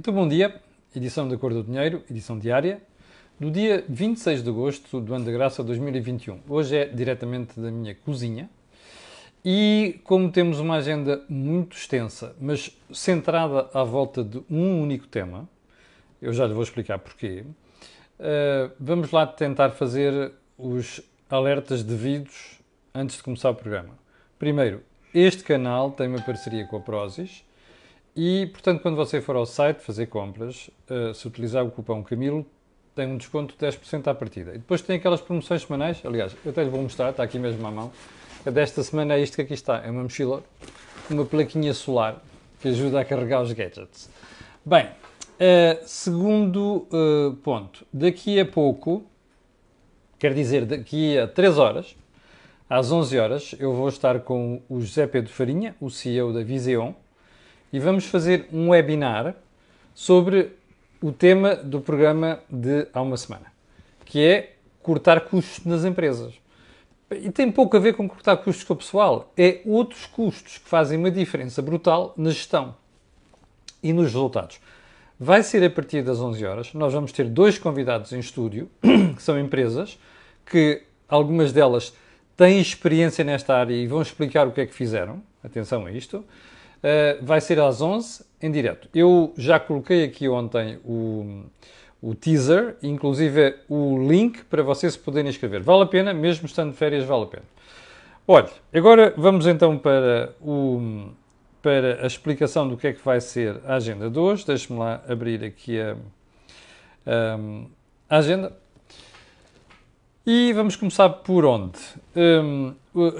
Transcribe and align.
Então, 0.00 0.14
bom 0.14 0.26
dia, 0.26 0.58
edição 0.96 1.28
da 1.28 1.36
Cor 1.36 1.52
do 1.52 1.62
Dinheiro, 1.62 2.02
edição 2.10 2.38
diária, 2.38 2.80
do 3.38 3.50
dia 3.50 3.84
26 3.86 4.42
de 4.42 4.48
agosto 4.48 4.98
do 4.98 5.14
ano 5.14 5.26
da 5.26 5.30
graça 5.30 5.62
2021. 5.62 6.40
Hoje 6.48 6.74
é 6.74 6.86
diretamente 6.86 7.60
da 7.60 7.70
minha 7.70 7.94
cozinha 7.94 8.48
e, 9.44 10.00
como 10.02 10.32
temos 10.32 10.58
uma 10.58 10.76
agenda 10.76 11.22
muito 11.28 11.76
extensa, 11.76 12.34
mas 12.40 12.74
centrada 12.90 13.68
à 13.74 13.84
volta 13.84 14.24
de 14.24 14.42
um 14.50 14.80
único 14.80 15.06
tema, 15.06 15.46
eu 16.22 16.32
já 16.32 16.46
lhe 16.46 16.54
vou 16.54 16.62
explicar 16.62 16.98
porquê, 16.98 17.44
uh, 18.18 18.72
vamos 18.80 19.10
lá 19.10 19.26
tentar 19.26 19.68
fazer 19.72 20.32
os 20.56 21.02
alertas 21.28 21.82
devidos 21.82 22.58
antes 22.94 23.18
de 23.18 23.22
começar 23.22 23.50
o 23.50 23.54
programa. 23.54 23.98
Primeiro, 24.38 24.82
este 25.12 25.44
canal 25.44 25.90
tem 25.90 26.08
uma 26.08 26.22
parceria 26.22 26.66
com 26.66 26.78
a 26.78 26.80
Prozis 26.80 27.44
e, 28.22 28.48
portanto, 28.48 28.82
quando 28.82 28.96
você 28.96 29.18
for 29.18 29.34
ao 29.34 29.46
site 29.46 29.78
fazer 29.78 30.04
compras, 30.04 30.68
uh, 30.90 31.14
se 31.14 31.26
utilizar 31.26 31.64
o 31.64 31.70
cupom 31.70 32.02
Camilo, 32.02 32.44
tem 32.94 33.06
um 33.06 33.16
desconto 33.16 33.54
de 33.56 33.66
10% 33.66 34.08
à 34.08 34.14
partida. 34.14 34.50
E 34.50 34.58
depois 34.58 34.82
tem 34.82 34.96
aquelas 34.96 35.22
promoções 35.22 35.62
semanais, 35.62 36.02
aliás, 36.04 36.36
eu 36.44 36.50
até 36.50 36.62
lhe 36.62 36.68
vou 36.68 36.82
mostrar, 36.82 37.08
está 37.08 37.22
aqui 37.22 37.38
mesmo 37.38 37.66
à 37.66 37.70
mão. 37.70 37.90
A 38.44 38.50
desta 38.50 38.82
semana 38.82 39.14
é 39.14 39.22
isto 39.22 39.36
que 39.36 39.40
aqui 39.40 39.54
está, 39.54 39.78
é 39.78 39.90
uma 39.90 40.02
mochila, 40.02 40.42
uma 41.08 41.24
plaquinha 41.24 41.72
solar 41.72 42.22
que 42.60 42.68
ajuda 42.68 43.00
a 43.00 43.06
carregar 43.06 43.40
os 43.40 43.54
gadgets. 43.54 44.10
Bem, 44.66 44.84
uh, 44.84 45.82
segundo 45.86 46.86
uh, 46.92 47.34
ponto, 47.36 47.86
daqui 47.90 48.38
a 48.38 48.44
pouco, 48.44 49.02
quer 50.18 50.34
dizer, 50.34 50.66
daqui 50.66 51.16
a 51.16 51.26
3 51.26 51.56
horas, 51.56 51.96
às 52.68 52.92
11 52.92 53.18
horas, 53.18 53.54
eu 53.58 53.72
vou 53.72 53.88
estar 53.88 54.20
com 54.20 54.60
o 54.68 54.78
José 54.78 55.06
Pedro 55.06 55.32
Farinha, 55.32 55.74
o 55.80 55.88
CEO 55.88 56.34
da 56.34 56.42
Viseon, 56.42 56.92
e 57.72 57.78
vamos 57.78 58.06
fazer 58.06 58.48
um 58.52 58.70
webinar 58.70 59.34
sobre 59.94 60.52
o 61.00 61.12
tema 61.12 61.56
do 61.56 61.80
programa 61.80 62.40
de 62.48 62.86
há 62.92 63.00
uma 63.00 63.16
semana, 63.16 63.46
que 64.04 64.20
é 64.20 64.54
cortar 64.82 65.20
custos 65.22 65.64
nas 65.64 65.84
empresas. 65.84 66.34
E 67.10 67.30
tem 67.30 67.50
pouco 67.50 67.76
a 67.76 67.80
ver 67.80 67.94
com 67.94 68.08
cortar 68.08 68.36
custos 68.36 68.64
com 68.64 68.74
o 68.74 68.76
pessoal, 68.76 69.32
é 69.36 69.60
outros 69.64 70.06
custos 70.06 70.58
que 70.58 70.68
fazem 70.68 70.98
uma 70.98 71.10
diferença 71.10 71.60
brutal 71.60 72.14
na 72.16 72.30
gestão 72.30 72.74
e 73.82 73.92
nos 73.92 74.06
resultados. 74.06 74.60
Vai 75.18 75.42
ser 75.42 75.62
a 75.64 75.68
partir 75.68 76.02
das 76.02 76.18
11 76.18 76.46
horas. 76.46 76.72
Nós 76.72 76.94
vamos 76.94 77.12
ter 77.12 77.28
dois 77.28 77.58
convidados 77.58 78.12
em 78.12 78.18
estúdio, 78.18 78.70
que 78.80 79.22
são 79.22 79.38
empresas 79.38 79.98
que 80.46 80.82
algumas 81.08 81.52
delas 81.52 81.92
têm 82.36 82.58
experiência 82.58 83.22
nesta 83.22 83.54
área 83.54 83.74
e 83.74 83.86
vão 83.86 84.00
explicar 84.00 84.46
o 84.46 84.52
que 84.52 84.62
é 84.62 84.66
que 84.66 84.72
fizeram. 84.72 85.22
Atenção 85.44 85.84
a 85.84 85.92
isto. 85.92 86.24
Uh, 86.82 87.22
vai 87.22 87.40
ser 87.40 87.60
às 87.60 87.80
11 87.82 88.24
em 88.40 88.50
direto. 88.50 88.88
Eu 88.94 89.34
já 89.36 89.60
coloquei 89.60 90.04
aqui 90.04 90.28
ontem 90.28 90.78
o, 90.84 91.44
o 92.00 92.14
teaser, 92.14 92.76
inclusive 92.82 93.56
o 93.68 93.98
link 93.98 94.44
para 94.44 94.62
vocês 94.62 94.94
se 94.94 94.98
poderem 94.98 95.28
inscrever. 95.28 95.62
Vale 95.62 95.82
a 95.82 95.86
pena, 95.86 96.14
mesmo 96.14 96.46
estando 96.46 96.70
de 96.72 96.78
férias, 96.78 97.04
vale 97.04 97.24
a 97.24 97.26
pena. 97.26 97.44
Olha, 98.26 98.48
agora 98.72 99.12
vamos 99.16 99.46
então 99.46 99.76
para, 99.76 100.34
o, 100.40 101.10
para 101.60 102.02
a 102.02 102.06
explicação 102.06 102.68
do 102.68 102.76
que 102.76 102.86
é 102.86 102.92
que 102.92 103.04
vai 103.04 103.20
ser 103.20 103.60
a 103.66 103.74
agenda 103.74 104.08
de 104.08 104.18
hoje. 104.18 104.46
Deixe-me 104.46 104.78
lá 104.78 105.02
abrir 105.08 105.44
aqui 105.44 105.78
a, 105.80 105.96
a, 107.04 107.38
a 108.08 108.18
agenda. 108.18 108.56
E 110.26 110.52
vamos 110.52 110.76
começar 110.76 111.08
por 111.08 111.44
onde? 111.44 111.78
Um, 112.14 112.74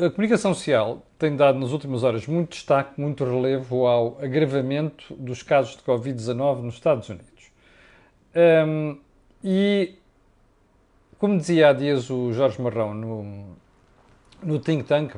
a 0.04 0.10
comunicação 0.10 0.54
social 0.54 1.04
tem 1.20 1.36
dado 1.36 1.58
nas 1.58 1.70
últimas 1.70 2.02
horas 2.02 2.26
muito 2.26 2.52
destaque, 2.52 2.98
muito 2.98 3.24
relevo 3.24 3.86
ao 3.86 4.18
agravamento 4.22 5.14
dos 5.14 5.42
casos 5.42 5.76
de 5.76 5.82
Covid-19 5.82 6.62
nos 6.62 6.74
Estados 6.74 7.10
Unidos. 7.10 7.52
Um, 8.66 8.96
e, 9.44 9.96
como 11.18 11.36
dizia 11.36 11.68
há 11.68 11.72
dias 11.74 12.08
o 12.08 12.32
Jorge 12.32 12.60
Marrão 12.60 12.94
no, 12.94 13.56
no 14.42 14.58
Think 14.58 14.84
Tank, 14.84 15.14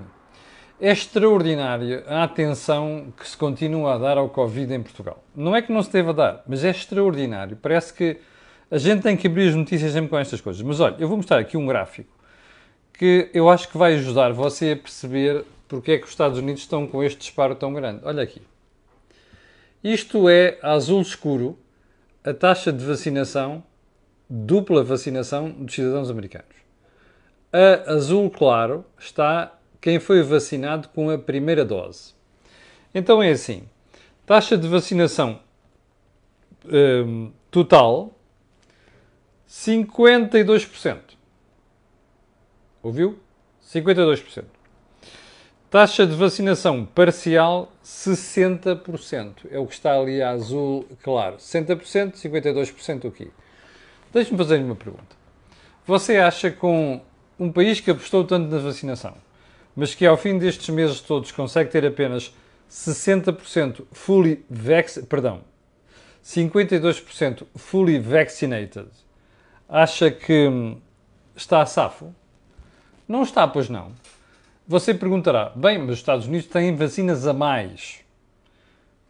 é 0.80 0.90
extraordinária 0.90 2.02
a 2.08 2.24
atenção 2.24 3.12
que 3.16 3.28
se 3.28 3.36
continua 3.36 3.94
a 3.94 3.98
dar 3.98 4.18
ao 4.18 4.28
Covid 4.28 4.74
em 4.74 4.82
Portugal. 4.82 5.22
Não 5.36 5.54
é 5.54 5.62
que 5.62 5.72
não 5.72 5.84
se 5.84 5.92
deva 5.92 6.12
dar, 6.12 6.42
mas 6.48 6.64
é 6.64 6.70
extraordinário. 6.70 7.56
Parece 7.56 7.94
que 7.94 8.18
a 8.68 8.76
gente 8.76 9.02
tem 9.02 9.16
que 9.16 9.28
abrir 9.28 9.50
as 9.50 9.54
notícias 9.54 9.92
sempre 9.92 10.10
com 10.10 10.18
estas 10.18 10.40
coisas. 10.40 10.60
Mas 10.62 10.80
olha, 10.80 10.96
eu 10.98 11.06
vou 11.06 11.16
mostrar 11.16 11.38
aqui 11.38 11.56
um 11.56 11.64
gráfico 11.64 12.10
que 12.92 13.30
eu 13.32 13.48
acho 13.48 13.68
que 13.68 13.78
vai 13.78 13.94
ajudar 13.94 14.32
você 14.32 14.72
a 14.72 14.76
perceber 14.76 15.44
porque 15.72 15.92
é 15.92 15.96
que 15.96 16.04
os 16.04 16.10
Estados 16.10 16.38
Unidos 16.38 16.60
estão 16.60 16.86
com 16.86 17.02
este 17.02 17.20
disparo 17.20 17.54
tão 17.54 17.72
grande. 17.72 18.02
Olha 18.04 18.22
aqui. 18.22 18.42
Isto 19.82 20.28
é 20.28 20.58
azul 20.60 21.00
escuro 21.00 21.58
a 22.22 22.34
taxa 22.34 22.70
de 22.70 22.84
vacinação, 22.84 23.64
dupla 24.28 24.84
vacinação 24.84 25.48
dos 25.50 25.74
cidadãos 25.74 26.10
americanos. 26.10 26.54
A 27.50 27.90
azul 27.90 28.28
claro 28.30 28.84
está 28.98 29.58
quem 29.80 29.98
foi 29.98 30.22
vacinado 30.22 30.88
com 30.88 31.08
a 31.08 31.16
primeira 31.16 31.64
dose. 31.64 32.12
Então 32.94 33.22
é 33.22 33.30
assim: 33.30 33.66
taxa 34.26 34.58
de 34.58 34.68
vacinação 34.68 35.40
hum, 36.66 37.32
total 37.50 38.14
52%. 39.48 40.98
Ouviu? 42.82 43.18
52%. 43.64 44.44
Taxa 45.72 46.06
de 46.06 46.14
vacinação 46.14 46.84
parcial, 46.84 47.72
60%. 47.82 49.46
É 49.50 49.58
o 49.58 49.66
que 49.66 49.72
está 49.72 49.98
ali 49.98 50.20
a 50.20 50.28
azul 50.28 50.86
claro. 51.02 51.36
60%, 51.38 52.12
52% 52.12 53.08
aqui. 53.08 53.30
Deixe-me 54.12 54.36
fazer-lhe 54.36 54.64
uma 54.64 54.76
pergunta. 54.76 55.16
Você 55.86 56.18
acha 56.18 56.50
que 56.50 56.58
com 56.58 57.00
um 57.40 57.50
país 57.50 57.80
que 57.80 57.90
apostou 57.90 58.22
tanto 58.22 58.50
na 58.50 58.58
vacinação, 58.58 59.14
mas 59.74 59.94
que 59.94 60.04
ao 60.04 60.18
fim 60.18 60.36
destes 60.36 60.68
meses 60.68 61.00
todos 61.00 61.32
consegue 61.32 61.70
ter 61.70 61.86
apenas 61.86 62.36
60% 62.70 63.86
fully 63.92 64.44
vaccinated, 64.50 65.08
perdão, 65.08 65.40
52% 66.22 67.46
fully 67.56 67.98
vaccinated, 67.98 68.88
acha 69.66 70.10
que 70.10 70.48
hum, 70.48 70.78
está 71.34 71.62
a 71.62 71.66
safo? 71.66 72.14
Não 73.08 73.22
está, 73.22 73.48
pois 73.48 73.70
não. 73.70 73.92
Você 74.66 74.94
perguntará, 74.94 75.52
bem, 75.56 75.78
mas 75.78 75.90
os 75.90 75.98
Estados 75.98 76.26
Unidos 76.26 76.46
têm 76.46 76.74
vacinas 76.74 77.26
a 77.26 77.32
mais. 77.32 78.00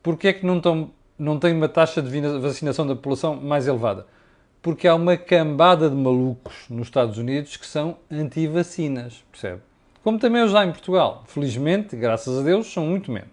Porquê 0.02 0.28
é 0.28 0.32
que 0.32 0.46
não, 0.46 0.56
estão, 0.56 0.90
não 1.18 1.38
têm 1.38 1.54
uma 1.54 1.68
taxa 1.68 2.00
de 2.00 2.20
vacinação 2.38 2.86
da 2.86 2.96
população 2.96 3.36
mais 3.36 3.68
elevada? 3.68 4.06
Porque 4.62 4.88
há 4.88 4.94
uma 4.94 5.16
cambada 5.16 5.90
de 5.90 5.94
malucos 5.94 6.54
nos 6.70 6.86
Estados 6.86 7.18
Unidos 7.18 7.56
que 7.56 7.66
são 7.66 7.98
anti-vacinas, 8.10 9.22
percebe? 9.30 9.60
Como 10.02 10.18
também 10.18 10.42
os 10.42 10.54
há 10.54 10.64
em 10.64 10.72
Portugal. 10.72 11.22
Felizmente, 11.26 11.96
graças 11.96 12.38
a 12.38 12.42
Deus, 12.42 12.72
são 12.72 12.86
muito 12.86 13.12
menos. 13.12 13.30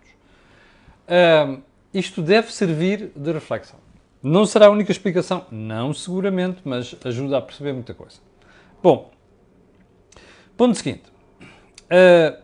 Uh, 1.08 1.62
isto 1.94 2.22
deve 2.22 2.52
servir 2.52 3.12
de 3.16 3.32
reflexão. 3.32 3.80
Não 4.22 4.46
será 4.46 4.68
a 4.68 4.70
única 4.70 4.92
explicação? 4.92 5.46
Não, 5.50 5.94
seguramente, 5.94 6.60
mas 6.66 6.96
ajuda 7.06 7.38
a 7.38 7.42
perceber 7.42 7.74
muita 7.74 7.94
coisa. 7.94 8.18
Bom, 8.84 9.10
ponto 10.58 10.76
seguinte. 10.76 11.04
Uh, 11.90 12.38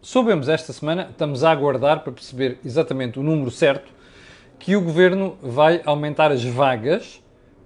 soubemos 0.00 0.48
esta 0.48 0.72
semana, 0.72 1.08
estamos 1.10 1.42
a 1.42 1.50
aguardar 1.50 2.04
para 2.04 2.12
perceber 2.12 2.58
exatamente 2.64 3.18
o 3.18 3.22
número 3.22 3.50
certo, 3.50 3.92
que 4.60 4.76
o 4.76 4.80
governo 4.80 5.36
vai 5.42 5.82
aumentar 5.84 6.30
as 6.30 6.44
vagas 6.44 7.20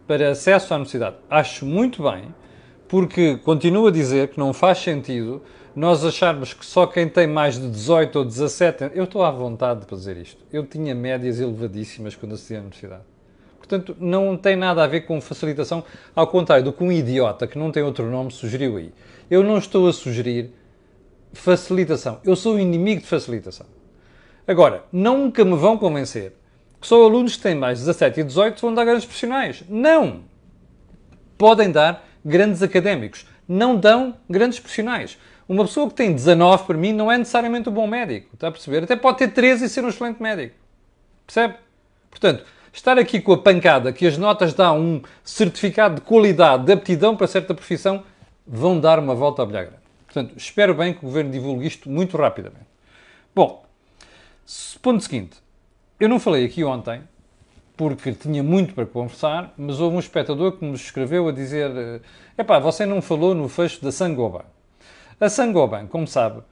para 0.06 0.30
acesso 0.30 0.72
à 0.72 0.76
universidade. 0.76 1.16
Acho 1.28 1.66
muito 1.66 2.02
bem, 2.02 2.34
porque 2.88 3.36
continuo 3.36 3.86
a 3.88 3.90
dizer 3.90 4.28
que 4.28 4.38
não 4.38 4.54
faz 4.54 4.78
sentido 4.78 5.42
nós 5.76 6.04
acharmos 6.04 6.54
que 6.54 6.64
só 6.64 6.86
quem 6.86 7.08
tem 7.08 7.26
mais 7.26 7.58
de 7.58 7.68
18 7.68 8.20
ou 8.20 8.24
17. 8.24 8.92
Eu 8.94 9.04
estou 9.04 9.24
à 9.24 9.30
vontade 9.30 9.80
de 9.80 9.86
fazer 9.86 10.16
isto. 10.16 10.42
Eu 10.52 10.64
tinha 10.64 10.94
médias 10.94 11.40
elevadíssimas 11.40 12.14
quando 12.14 12.34
assisti 12.34 12.54
à 12.54 12.60
universidade. 12.60 13.02
Portanto, 13.58 13.96
não 13.98 14.36
tem 14.36 14.56
nada 14.56 14.84
a 14.84 14.86
ver 14.86 15.02
com 15.02 15.20
facilitação, 15.20 15.82
ao 16.14 16.26
contrário 16.28 16.64
do 16.64 16.72
que 16.72 16.84
um 16.84 16.92
idiota 16.92 17.46
que 17.46 17.58
não 17.58 17.72
tem 17.72 17.82
outro 17.82 18.08
nome 18.10 18.30
sugeriu 18.30 18.76
aí. 18.76 18.92
Eu 19.30 19.42
não 19.42 19.58
estou 19.58 19.88
a 19.88 19.92
sugerir 19.92 20.52
facilitação. 21.34 22.20
Eu 22.24 22.36
sou 22.36 22.58
inimigo 22.58 23.02
de 23.02 23.06
facilitação. 23.06 23.66
Agora, 24.46 24.84
nunca 24.92 25.44
me 25.44 25.56
vão 25.56 25.76
convencer 25.76 26.32
que 26.80 26.86
só 26.86 27.02
alunos 27.02 27.36
que 27.36 27.42
têm 27.42 27.54
mais 27.54 27.78
de 27.78 27.86
17 27.86 28.20
e 28.20 28.24
18 28.24 28.60
vão 28.60 28.74
dar 28.74 28.84
grandes 28.84 29.06
profissionais. 29.06 29.64
Não! 29.68 30.22
Podem 31.38 31.70
dar 31.70 32.06
grandes 32.24 32.62
académicos. 32.62 33.26
Não 33.48 33.76
dão 33.76 34.16
grandes 34.28 34.58
profissionais. 34.58 35.18
Uma 35.48 35.64
pessoa 35.64 35.88
que 35.88 35.94
tem 35.94 36.12
19 36.12 36.64
para 36.64 36.76
mim 36.76 36.92
não 36.92 37.10
é 37.10 37.18
necessariamente 37.18 37.68
um 37.68 37.72
bom 37.72 37.86
médico. 37.86 38.30
Está 38.34 38.48
a 38.48 38.52
perceber? 38.52 38.84
Até 38.84 38.96
pode 38.96 39.18
ter 39.18 39.28
13 39.28 39.64
e 39.64 39.68
ser 39.68 39.84
um 39.84 39.88
excelente 39.88 40.22
médico. 40.22 40.54
Percebe? 41.26 41.54
Portanto, 42.10 42.44
estar 42.72 42.98
aqui 42.98 43.20
com 43.20 43.32
a 43.32 43.38
pancada 43.38 43.92
que 43.92 44.06
as 44.06 44.16
notas 44.18 44.54
dão 44.54 44.78
um 44.78 45.02
certificado 45.22 45.96
de 45.96 46.00
qualidade, 46.02 46.64
de 46.64 46.72
aptidão 46.72 47.16
para 47.16 47.26
certa 47.26 47.54
profissão, 47.54 48.02
vão 48.46 48.78
dar 48.78 48.98
uma 48.98 49.14
volta 49.14 49.42
à 49.42 49.46
bilhar 49.46 49.64
grande. 49.64 49.83
Portanto, 50.14 50.38
espero 50.38 50.76
bem 50.76 50.94
que 50.94 51.00
o 51.00 51.08
Governo 51.08 51.32
divulgue 51.32 51.66
isto 51.66 51.90
muito 51.90 52.16
rapidamente. 52.16 52.66
Bom, 53.34 53.66
ponto 54.80 55.02
seguinte. 55.02 55.38
Eu 55.98 56.08
não 56.08 56.20
falei 56.20 56.44
aqui 56.44 56.62
ontem 56.62 57.02
porque 57.76 58.12
tinha 58.12 58.40
muito 58.40 58.74
para 58.74 58.86
conversar, 58.86 59.52
mas 59.58 59.80
houve 59.80 59.96
um 59.96 59.98
espectador 59.98 60.52
que 60.52 60.64
nos 60.64 60.82
escreveu 60.82 61.26
a 61.26 61.32
dizer: 61.32 62.00
Epá, 62.38 62.60
você 62.60 62.86
não 62.86 63.02
falou 63.02 63.34
no 63.34 63.48
fecho 63.48 63.82
da 63.82 63.90
Sangoban. 63.90 64.44
A 65.18 65.28
Sangoban, 65.28 65.88
como 65.88 66.06
sabe, 66.06 66.42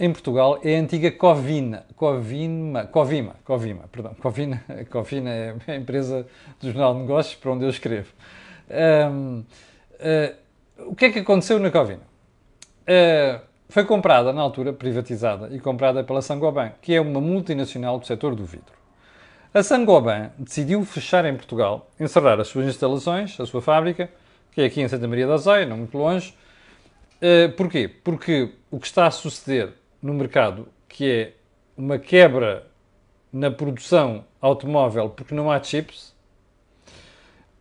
em 0.00 0.10
Portugal 0.10 0.58
é 0.64 0.78
a 0.78 0.80
antiga 0.80 1.12
Covina, 1.12 1.84
Covima, 1.94 2.86
Covima, 2.86 3.36
Covima, 3.44 3.84
perdão, 3.92 4.14
Covina, 4.14 4.64
Covina 4.88 5.30
é 5.30 5.54
a 5.66 5.76
empresa 5.76 6.26
do 6.58 6.68
Jornal 6.68 6.94
de 6.94 7.00
Negócios 7.00 7.34
para 7.34 7.52
onde 7.52 7.64
eu 7.66 7.68
escrevo. 7.68 8.10
Um, 8.70 9.40
uh, 9.40 9.44
eh, 10.00 10.34
o 10.86 10.94
que 10.94 11.04
é 11.04 11.12
que 11.12 11.18
aconteceu 11.18 11.58
na 11.58 11.70
Covina? 11.70 12.11
Uh, 12.82 13.40
foi 13.68 13.84
comprada, 13.84 14.32
na 14.32 14.42
altura, 14.42 14.72
privatizada 14.72 15.48
e 15.54 15.58
comprada 15.58 16.04
pela 16.04 16.20
Sangoban, 16.20 16.72
que 16.82 16.94
é 16.94 17.00
uma 17.00 17.20
multinacional 17.20 17.98
do 17.98 18.06
setor 18.06 18.34
do 18.34 18.44
vidro. 18.44 18.74
A 19.54 19.62
Sangoban 19.62 20.30
decidiu 20.38 20.84
fechar 20.84 21.24
em 21.24 21.34
Portugal, 21.34 21.90
encerrar 21.98 22.40
as 22.40 22.48
suas 22.48 22.66
instalações, 22.66 23.38
a 23.40 23.46
sua 23.46 23.62
fábrica, 23.62 24.10
que 24.50 24.60
é 24.60 24.66
aqui 24.66 24.80
em 24.80 24.88
Santa 24.88 25.08
Maria 25.08 25.26
da 25.26 25.34
Azeia, 25.34 25.64
não 25.64 25.78
muito 25.78 25.96
longe. 25.96 26.34
Uh, 27.16 27.50
porquê? 27.52 27.88
Porque 27.88 28.52
o 28.70 28.78
que 28.78 28.86
está 28.86 29.06
a 29.06 29.10
suceder 29.10 29.72
no 30.02 30.12
mercado, 30.12 30.68
que 30.88 31.10
é 31.10 31.32
uma 31.76 31.98
quebra 31.98 32.66
na 33.32 33.50
produção 33.50 34.24
automóvel 34.40 35.08
porque 35.08 35.34
não 35.34 35.50
há 35.50 35.62
chips, 35.62 36.12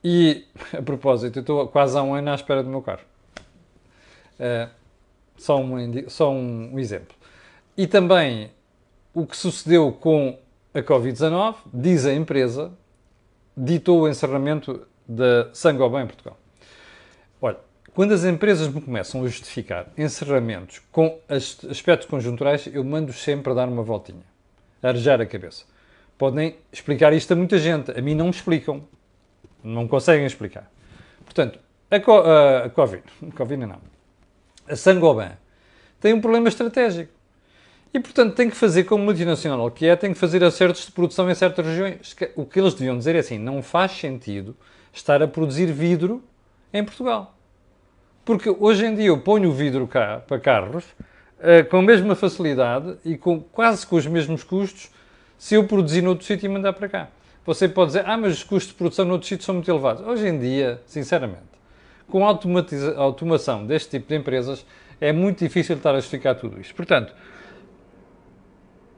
e, 0.04 0.46
a 0.78 0.82
propósito, 0.82 1.40
eu 1.40 1.42
estou 1.42 1.68
quase 1.68 1.98
há 1.98 2.04
um 2.04 2.14
ano 2.14 2.32
à 2.32 2.36
espera 2.36 2.64
do 2.64 2.70
meu 2.70 2.82
carro. 2.82 3.04
Uh, 4.40 4.81
só 5.38 5.60
um, 5.60 6.10
só 6.10 6.32
um 6.32 6.80
exemplo. 6.80 7.16
E 7.78 7.88
também 7.88 8.52
o 9.14 9.26
que 9.26 9.36
sucedeu 9.36 9.92
com 9.92 10.38
a 10.74 10.82
Covid-19, 10.82 11.56
diz 11.74 12.06
a 12.06 12.14
empresa, 12.14 12.72
ditou 13.56 14.02
o 14.02 14.10
encerramento 14.10 14.88
da 15.08 15.50
Sangoban 15.54 16.04
em 16.04 16.08
Portugal. 16.08 16.38
Olha, 17.42 17.58
quando 17.94 18.14
as 18.14 18.24
empresas 18.24 18.70
me 18.70 18.82
começam 18.82 19.22
a 19.22 19.28
justificar 19.28 19.88
encerramentos 19.98 20.82
com 20.92 21.20
aspectos 21.28 22.08
conjunturais, 22.08 22.68
eu 22.68 22.84
mando 22.84 23.12
sempre 23.12 23.52
a 23.52 23.56
dar 23.56 23.68
uma 23.68 23.84
voltinha, 23.84 24.24
a 24.82 24.88
arejar 24.88 25.20
a 25.20 25.26
cabeça. 25.26 25.66
Podem 26.18 26.56
explicar 26.72 27.12
isto 27.12 27.34
a 27.34 27.36
muita 27.36 27.58
gente, 27.58 27.92
a 27.92 28.02
mim 28.02 28.16
não 28.16 28.26
me 28.26 28.32
explicam, 28.32 28.84
não 29.64 29.88
conseguem 29.88 30.26
explicar. 30.26 30.72
Portanto, 31.26 31.60
a, 31.90 32.00
co 32.00 32.20
a, 32.20 32.66
a 32.66 32.70
Covid, 32.70 33.04
Covid 33.36 33.66
não, 33.66 33.82
a 34.72 34.76
Sangoban, 34.76 35.32
tem 36.00 36.14
um 36.14 36.22
problema 36.22 36.48
estratégico. 36.48 37.12
E, 37.94 38.00
portanto, 38.00 38.36
tem 38.36 38.50
que 38.50 38.56
fazer 38.56 38.86
como 38.86 39.04
multinacional 39.04 39.70
que 39.70 39.86
é, 39.86 39.96
tem 39.98 40.14
que 40.14 40.20
fazer 40.20 40.42
acertos 40.44 40.86
de 40.86 40.92
produção 40.94 41.30
em 41.30 41.36
certas 41.36 41.66
regiões. 41.66 42.16
O 42.38 42.46
que 42.46 42.60
eles 42.60 42.74
deviam 42.74 42.98
dizer 42.98 43.16
é 43.16 43.20
assim, 43.20 43.38
não 43.38 43.62
faz 43.62 43.92
sentido 43.92 44.56
estar 44.94 45.22
a 45.22 45.28
produzir 45.28 45.66
vidro 45.66 46.24
em 46.74 46.84
Portugal. 46.86 47.36
Porque 48.24 48.50
hoje 48.50 48.86
em 48.86 48.96
dia 48.96 49.08
eu 49.08 49.20
ponho 49.20 49.50
o 49.50 49.54
vidro 49.54 49.86
cá 49.88 50.22
para 50.26 50.40
carros 50.40 50.86
uh, 50.86 51.68
com 51.70 51.78
a 51.78 51.82
mesma 51.82 52.16
facilidade 52.16 52.96
e 53.04 53.18
com 53.18 53.42
quase 53.42 53.86
com 53.86 53.98
os 53.98 54.08
mesmos 54.08 54.42
custos 54.44 54.90
se 55.38 55.56
eu 55.56 55.66
produzir 55.66 56.02
noutro 56.02 56.26
sítio 56.26 56.46
e 56.46 56.50
mandar 56.50 56.72
para 56.72 56.88
cá. 56.88 57.10
Você 57.46 57.68
pode 57.68 57.88
dizer, 57.88 58.04
ah, 58.06 58.16
mas 58.16 58.34
os 58.34 58.44
custos 58.44 58.72
de 58.72 58.76
produção 58.76 59.04
noutro 59.04 59.28
sítio 59.28 59.44
são 59.44 59.56
muito 59.56 59.70
elevados. 59.70 60.06
Hoje 60.06 60.28
em 60.28 60.40
dia, 60.40 60.80
sinceramente, 60.86 61.51
com 62.12 62.24
a 62.24 62.30
automação 62.98 63.66
deste 63.66 63.90
tipo 63.90 64.10
de 64.10 64.16
empresas, 64.16 64.66
é 65.00 65.12
muito 65.12 65.40
difícil 65.40 65.78
estar 65.78 65.92
a 65.92 65.96
justificar 65.96 66.36
tudo 66.36 66.62
isto. 66.62 66.76
Portanto, 66.76 67.16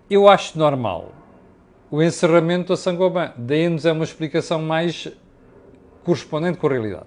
eu 0.10 0.28
acho 0.28 0.60
normal 0.60 1.14
o 1.90 2.02
encerramento 2.02 2.70
da 2.70 2.78
Sangoban. 2.78 3.32
Daí-nos 3.38 3.86
é 3.86 3.92
uma 3.92 4.04
explicação 4.04 4.62
mais 4.62 5.08
correspondente 6.04 6.58
com 6.58 6.68
a 6.68 6.72
realidade. 6.72 7.06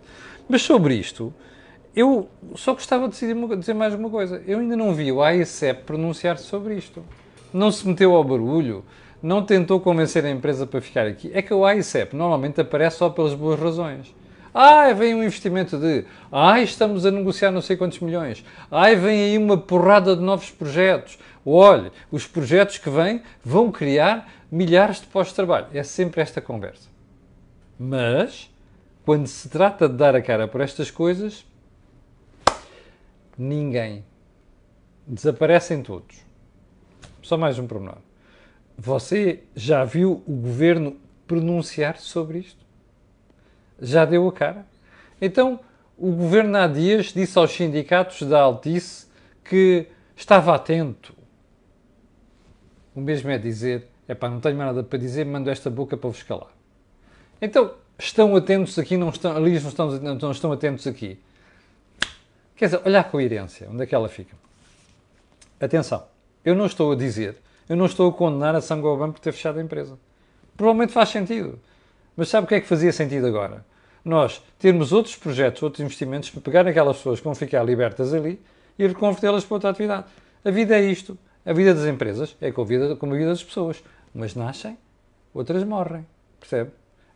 Mas 0.49 0.62
sobre 0.62 0.94
isto, 0.94 1.35
eu 1.94 2.29
só 2.55 2.73
gostava 2.73 3.08
de 3.08 3.17
dizer 3.58 3.75
mais 3.75 3.94
uma 3.94 4.08
coisa. 4.08 4.43
Eu 4.47 4.61
ainda 4.61 4.76
não 4.76 4.94
vi 4.94 5.11
o 5.11 5.23
AICEP 5.23 5.82
pronunciar-se 5.82 6.44
sobre 6.44 6.76
isto. 6.76 7.05
Não 7.53 7.70
se 7.70 7.87
meteu 7.87 8.14
ao 8.14 8.23
barulho, 8.23 8.85
não 9.23 9.44
tentou 9.44 9.81
convencer 9.81 10.25
a 10.25 10.31
empresa 10.31 10.67
para 10.67 10.81
ficar 10.81 11.06
aqui. 11.06 11.31
É 11.35 11.43
que 11.43 11.53
o 11.53 11.64
AICEP 11.64 12.14
normalmente 12.14 12.61
aparece 12.61 12.99
só 12.99 13.11
pelas 13.11 13.35
boas 13.35 13.58
razões. 13.58 14.14
Ai, 14.58 14.94
vem 14.94 15.14
um 15.14 15.23
investimento 15.23 15.76
de. 15.76 16.06
Ai, 16.32 16.62
estamos 16.62 17.05
a 17.05 17.11
negociar 17.11 17.50
não 17.50 17.61
sei 17.61 17.76
quantos 17.76 18.00
milhões. 18.00 18.43
Ai, 18.70 18.97
vem 18.97 19.20
aí 19.20 19.37
uma 19.37 19.58
porrada 19.58 20.17
de 20.17 20.23
novos 20.23 20.50
projetos. 20.50 21.19
Olhe, 21.44 21.93
os 22.11 22.26
projetos 22.26 22.79
que 22.79 22.88
vêm 22.88 23.20
vão 23.44 23.70
criar 23.70 24.32
milhares 24.50 25.03
de 25.03 25.08
postos 25.08 25.32
de 25.32 25.37
trabalho. 25.37 25.67
É 25.75 25.82
sempre 25.82 26.23
esta 26.23 26.41
conversa. 26.41 26.88
Mas, 27.79 28.50
quando 29.05 29.26
se 29.26 29.47
trata 29.50 29.91
de 29.91 29.94
dar 29.94 30.17
a 30.17 30.23
cara 30.23 30.49
por 30.49 30.62
estas 30.62 30.91
coisas, 30.91 31.44
ninguém. 33.37 34.06
Desaparecem 35.06 35.82
todos. 35.82 36.17
Só 37.20 37.37
mais 37.37 37.58
um 37.58 37.67
pormenor. 37.67 37.99
Você 38.79 39.43
já 39.55 39.85
viu 39.85 40.23
o 40.26 40.32
governo 40.32 40.97
pronunciar 41.26 41.99
sobre 41.99 42.38
isto? 42.38 42.65
Já 43.81 44.05
deu 44.05 44.26
a 44.28 44.32
cara. 44.32 44.67
Então, 45.20 45.61
o 45.96 46.11
governo 46.12 46.56
há 46.56 46.67
dias 46.67 47.06
disse 47.06 47.38
aos 47.38 47.52
sindicatos 47.52 48.23
da 48.23 48.40
Altice 48.40 49.06
que 49.44 49.87
estava 50.14 50.55
atento. 50.55 51.14
O 52.94 53.00
mesmo 53.00 53.31
é 53.31 53.38
dizer, 53.38 53.88
é 54.08 54.14
pá, 54.14 54.28
não 54.28 54.40
tenho 54.40 54.56
mais 54.56 54.75
nada 54.75 54.82
para 54.82 54.99
dizer, 54.99 55.25
mando 55.25 55.50
esta 55.50 55.70
boca 55.70 55.96
para 55.96 56.08
vos 56.08 56.23
calar. 56.23 56.50
Então, 57.40 57.75
estão 57.99 58.34
atentos 58.34 58.78
aqui, 58.78 58.96
não 58.96 59.11
estão, 59.11 59.37
ali 59.37 59.58
não 59.61 59.69
estão, 59.69 59.90
não 59.90 60.31
estão 60.31 60.52
atentos 60.52 60.87
aqui. 60.87 61.19
Quer 62.56 62.67
dizer, 62.67 62.81
olha 62.84 63.00
a 63.00 63.05
coerência, 63.05 63.69
onde 63.70 63.82
é 63.82 63.87
que 63.87 63.94
ela 63.94 64.08
fica. 64.08 64.34
Atenção, 65.61 66.06
eu 66.44 66.55
não 66.55 66.67
estou 66.67 66.93
a 66.93 66.96
dizer, 66.96 67.37
eu 67.69 67.76
não 67.76 67.87
estou 67.87 68.08
a 68.08 68.12
condenar 68.12 68.55
a 68.55 68.61
Sangoban 68.61 69.12
por 69.12 69.20
ter 69.20 69.32
fechado 69.32 69.58
a 69.58 69.62
empresa. 69.62 69.99
Provavelmente 70.56 70.93
faz 70.93 71.11
sentido. 71.11 71.58
Mas 72.16 72.28
sabe 72.28 72.46
o 72.46 72.48
que 72.48 72.54
é 72.54 72.60
que 72.60 72.66
fazia 72.66 72.92
sentido 72.92 73.26
agora? 73.26 73.64
Nós 74.04 74.42
termos 74.58 74.92
outros 74.92 75.16
projetos, 75.16 75.62
outros 75.62 75.80
investimentos 75.80 76.30
para 76.30 76.40
pegar 76.40 76.66
aquelas 76.66 76.96
pessoas 76.96 77.18
que 77.18 77.24
vão 77.24 77.34
ficar 77.34 77.62
libertas 77.62 78.14
ali 78.14 78.40
e 78.78 78.86
reconvertê-las 78.86 79.44
para 79.44 79.54
outra 79.54 79.70
atividade. 79.70 80.06
A 80.44 80.50
vida 80.50 80.76
é 80.76 80.82
isto. 80.82 81.18
A 81.44 81.52
vida 81.52 81.74
das 81.74 81.86
empresas 81.86 82.36
é 82.40 82.50
como 82.50 82.66
a 82.66 83.16
vida, 83.16 83.28
das 83.28 83.44
pessoas. 83.44 83.82
Umas 84.14 84.34
nascem, 84.34 84.78
outras 85.34 85.62
morrem. 85.64 86.06
Percebe? 86.40 86.70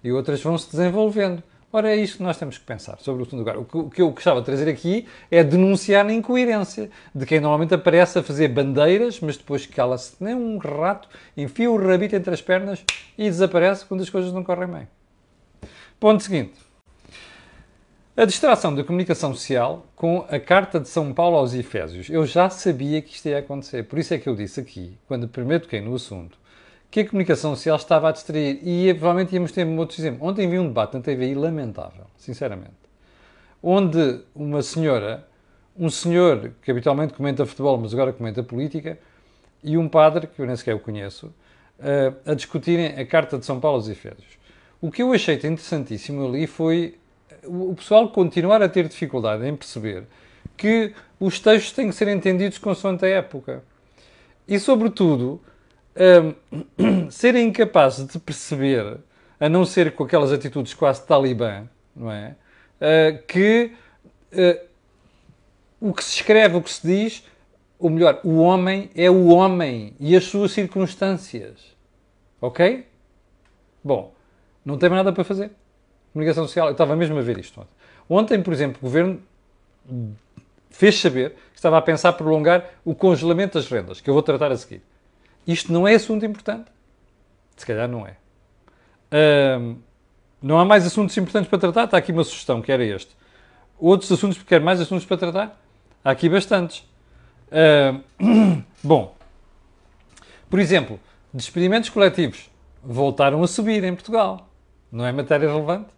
E 0.05 0.13
outras 0.13 0.43
vão 0.43 0.59
se 0.59 0.71
desenvolvendo. 0.71 1.43
Ora, 1.73 1.89
é 1.89 1.97
isto 1.97 2.17
que 2.17 2.23
nós 2.25 2.37
temos 2.37 2.59
que 2.59 2.65
pensar 2.65 2.99
sobre 2.99 3.23
o 3.23 3.25
segundo 3.25 3.41
lugar. 3.41 3.57
O 3.57 3.89
que 3.89 4.03
eu 4.03 4.11
gostava 4.11 4.41
de 4.41 4.47
trazer 4.47 4.69
aqui 4.69 5.07
é 5.31 5.45
denunciar 5.45 6.05
a 6.05 6.13
incoerência 6.13 6.91
de 7.15 7.25
quem 7.25 7.39
normalmente 7.39 7.73
aparece 7.73 8.19
a 8.19 8.25
fazer 8.25 8.49
bandeiras, 8.49 9.21
mas 9.21 9.37
depois 9.37 9.67
cala-se 9.67 10.17
nem 10.19 10.35
um 10.35 10.59
rato, 10.59 11.09
enfia 11.37 11.71
o 11.71 11.77
rabito 11.77 12.17
entre 12.17 12.35
as 12.35 12.43
pernas 12.43 12.85
e 13.17 13.23
desaparece 13.23 13.87
quando 13.87 14.01
as 14.01 14.11
coisas 14.11 14.33
não 14.33 14.43
correm 14.43 14.67
bem. 14.67 14.89
Ponto 16.01 16.21
seguinte. 16.21 16.55
A 18.17 18.25
distração 18.25 18.75
da 18.75 18.83
comunicação 18.83 19.33
social 19.33 19.87
com 19.95 20.27
a 20.29 20.41
Carta 20.41 20.81
de 20.81 20.89
São 20.89 21.15
Paulo 21.15 21.37
aos 21.37 21.55
Efésios. 21.55 22.11
Eu 22.11 22.27
já 22.27 22.51
sabia 22.51 23.01
que 23.01 23.15
isto 23.15 23.29
ia 23.29 23.39
acontecer, 23.39 23.85
por 23.85 23.97
isso 23.97 24.13
é 24.13 24.19
que 24.19 24.29
eu 24.29 24.35
disse 24.35 24.59
aqui, 24.59 24.99
quando 25.07 25.29
primeiro 25.29 25.63
toquei 25.63 25.81
no 25.81 25.95
assunto, 25.95 26.37
que 26.91 27.01
a 27.01 27.09
comunicação 27.09 27.55
social 27.55 27.77
estava 27.77 28.09
a 28.09 28.13
distrair. 28.13 28.61
E 28.63 28.93
provavelmente 28.95 29.35
íamos 29.35 29.53
ter 29.53 29.67
outros 29.67 29.99
exemplos. 29.99 30.29
Ontem 30.29 30.49
vi 30.49 30.59
um 30.59 30.69
debate 30.69 30.95
na 30.95 31.01
TVI 31.01 31.35
lamentável, 31.35 32.05
sinceramente, 32.17 32.73
onde 33.63 34.21
uma 34.35 34.63
senhora, 34.63 35.27
um 35.79 35.89
senhor 35.89 36.53
que 36.63 36.71
habitualmente 36.71 37.15
comenta 37.15 37.47
futebol, 37.47 37.79
mas 37.79 37.93
agora 37.93 38.13
comenta 38.13 38.43
política, 38.43 38.99
e 39.63 39.77
um 39.77 39.89
padre, 39.89 40.27
que 40.27 40.41
eu 40.41 40.47
nem 40.47 40.57
sequer 40.57 40.75
o 40.75 40.81
conheço, 40.81 41.33
eh, 41.79 42.13
a 42.27 42.35
discutirem 42.35 42.99
a 42.99 43.07
Carta 43.07 43.39
de 43.39 43.45
São 43.45 43.61
Paulo 43.61 43.77
aos 43.77 43.89
Efésios. 43.89 44.39
O 44.81 44.91
que 44.91 45.03
eu 45.03 45.13
achei 45.13 45.35
interessantíssimo 45.35 46.27
ali 46.27 46.47
foi 46.47 46.99
o 47.45 47.75
pessoal 47.75 48.09
continuar 48.09 48.63
a 48.63 48.69
ter 48.69 48.89
dificuldade 48.89 49.47
em 49.47 49.55
perceber 49.55 50.05
que 50.57 50.95
os 51.19 51.41
textos 51.41 51.73
têm 51.73 51.89
que 51.89 51.95
ser 51.95 52.09
entendidos 52.09 52.59
consoante 52.59 53.05
a 53.05 53.09
época. 53.09 53.63
E, 54.47 54.59
sobretudo, 54.59 55.41
um, 55.97 57.11
serem 57.11 57.49
incapazes 57.49 58.07
de 58.07 58.19
perceber, 58.19 58.99
a 59.39 59.49
não 59.49 59.65
ser 59.65 59.93
com 59.93 60.05
aquelas 60.05 60.33
atitudes 60.33 60.75
quase 60.75 61.07
talibã, 61.07 61.65
não 61.95 62.11
é? 62.11 62.37
Uh, 62.81 63.27
que 63.27 63.73
uh, 64.33 64.67
o 65.81 65.93
que 65.93 66.05
se 66.05 66.17
escreve, 66.17 66.57
o 66.57 66.63
que 66.63 66.71
se 66.71 66.87
diz, 66.87 67.25
ou 67.79 67.89
melhor, 67.89 68.21
o 68.23 68.39
homem 68.41 68.91
é 68.95 69.11
o 69.11 69.29
homem 69.29 69.95
e 69.99 70.15
as 70.15 70.25
suas 70.25 70.53
circunstâncias. 70.53 71.75
Ok? 72.41 72.87
Bom, 73.83 74.13
não 74.65 74.77
tem 74.77 74.91
nada 74.91 75.13
para 75.13 75.25
fazer. 75.25 75.51
Comunicação 76.13 76.47
social, 76.47 76.67
eu 76.67 76.73
estava 76.73 76.95
mesmo 76.95 77.19
a 77.19 77.23
ver 77.23 77.39
isto 77.39 77.61
ontem. 77.61 77.71
Ontem, 78.09 78.43
por 78.43 78.53
exemplo, 78.53 78.79
o 78.83 78.85
governo 78.85 79.23
fez 80.69 81.01
saber 81.01 81.31
que 81.31 81.57
estava 81.57 81.79
a 81.79 81.83
pensar 81.83 82.13
prolongar 82.13 82.69
o 82.85 82.95
congelamento 82.95 83.59
das 83.59 83.69
rendas, 83.69 84.01
que 84.01 84.11
eu 84.11 84.15
vou 84.15 84.23
tratar 84.23 84.53
a 84.53 84.57
seguir. 84.57 84.83
Isto 85.47 85.73
não 85.73 85.87
é 85.87 85.95
assunto 85.95 86.25
importante? 86.25 86.71
Se 87.57 87.67
calhar 87.67 87.89
não 87.89 88.07
é. 88.07 88.17
Uh, 89.13 89.77
não 90.43 90.59
há 90.59 90.65
mais 90.65 90.87
assuntos 90.87 91.17
importantes 91.17 91.49
para 91.49 91.59
tratar? 91.59 91.85
Está 91.85 91.99
aqui 91.99 92.13
uma 92.13 92.25
sugestão, 92.25 92.63
que 92.63 92.73
era 92.73 92.85
este. 92.85 93.15
Outros 93.79 94.11
assuntos, 94.13 94.39
porque 94.39 94.49
quer 94.49 94.61
mais 94.61 94.81
assuntos 94.81 95.05
para 95.05 95.17
tratar? 95.17 95.61
Há 96.05 96.11
aqui 96.11 96.29
bastantes. 96.29 96.89
Uh, 97.51 98.63
bom, 98.83 99.15
por 100.49 100.59
exemplo, 100.59 100.99
despedimentos 101.33 101.91
coletivos 101.91 102.51
voltaram 102.83 103.43
a 103.43 103.47
subir 103.47 103.85
em 103.85 103.95
Portugal. 103.95 104.49
Não 104.91 105.07
é 105.07 105.13
matéria 105.13 105.49
relevante? 105.49 105.89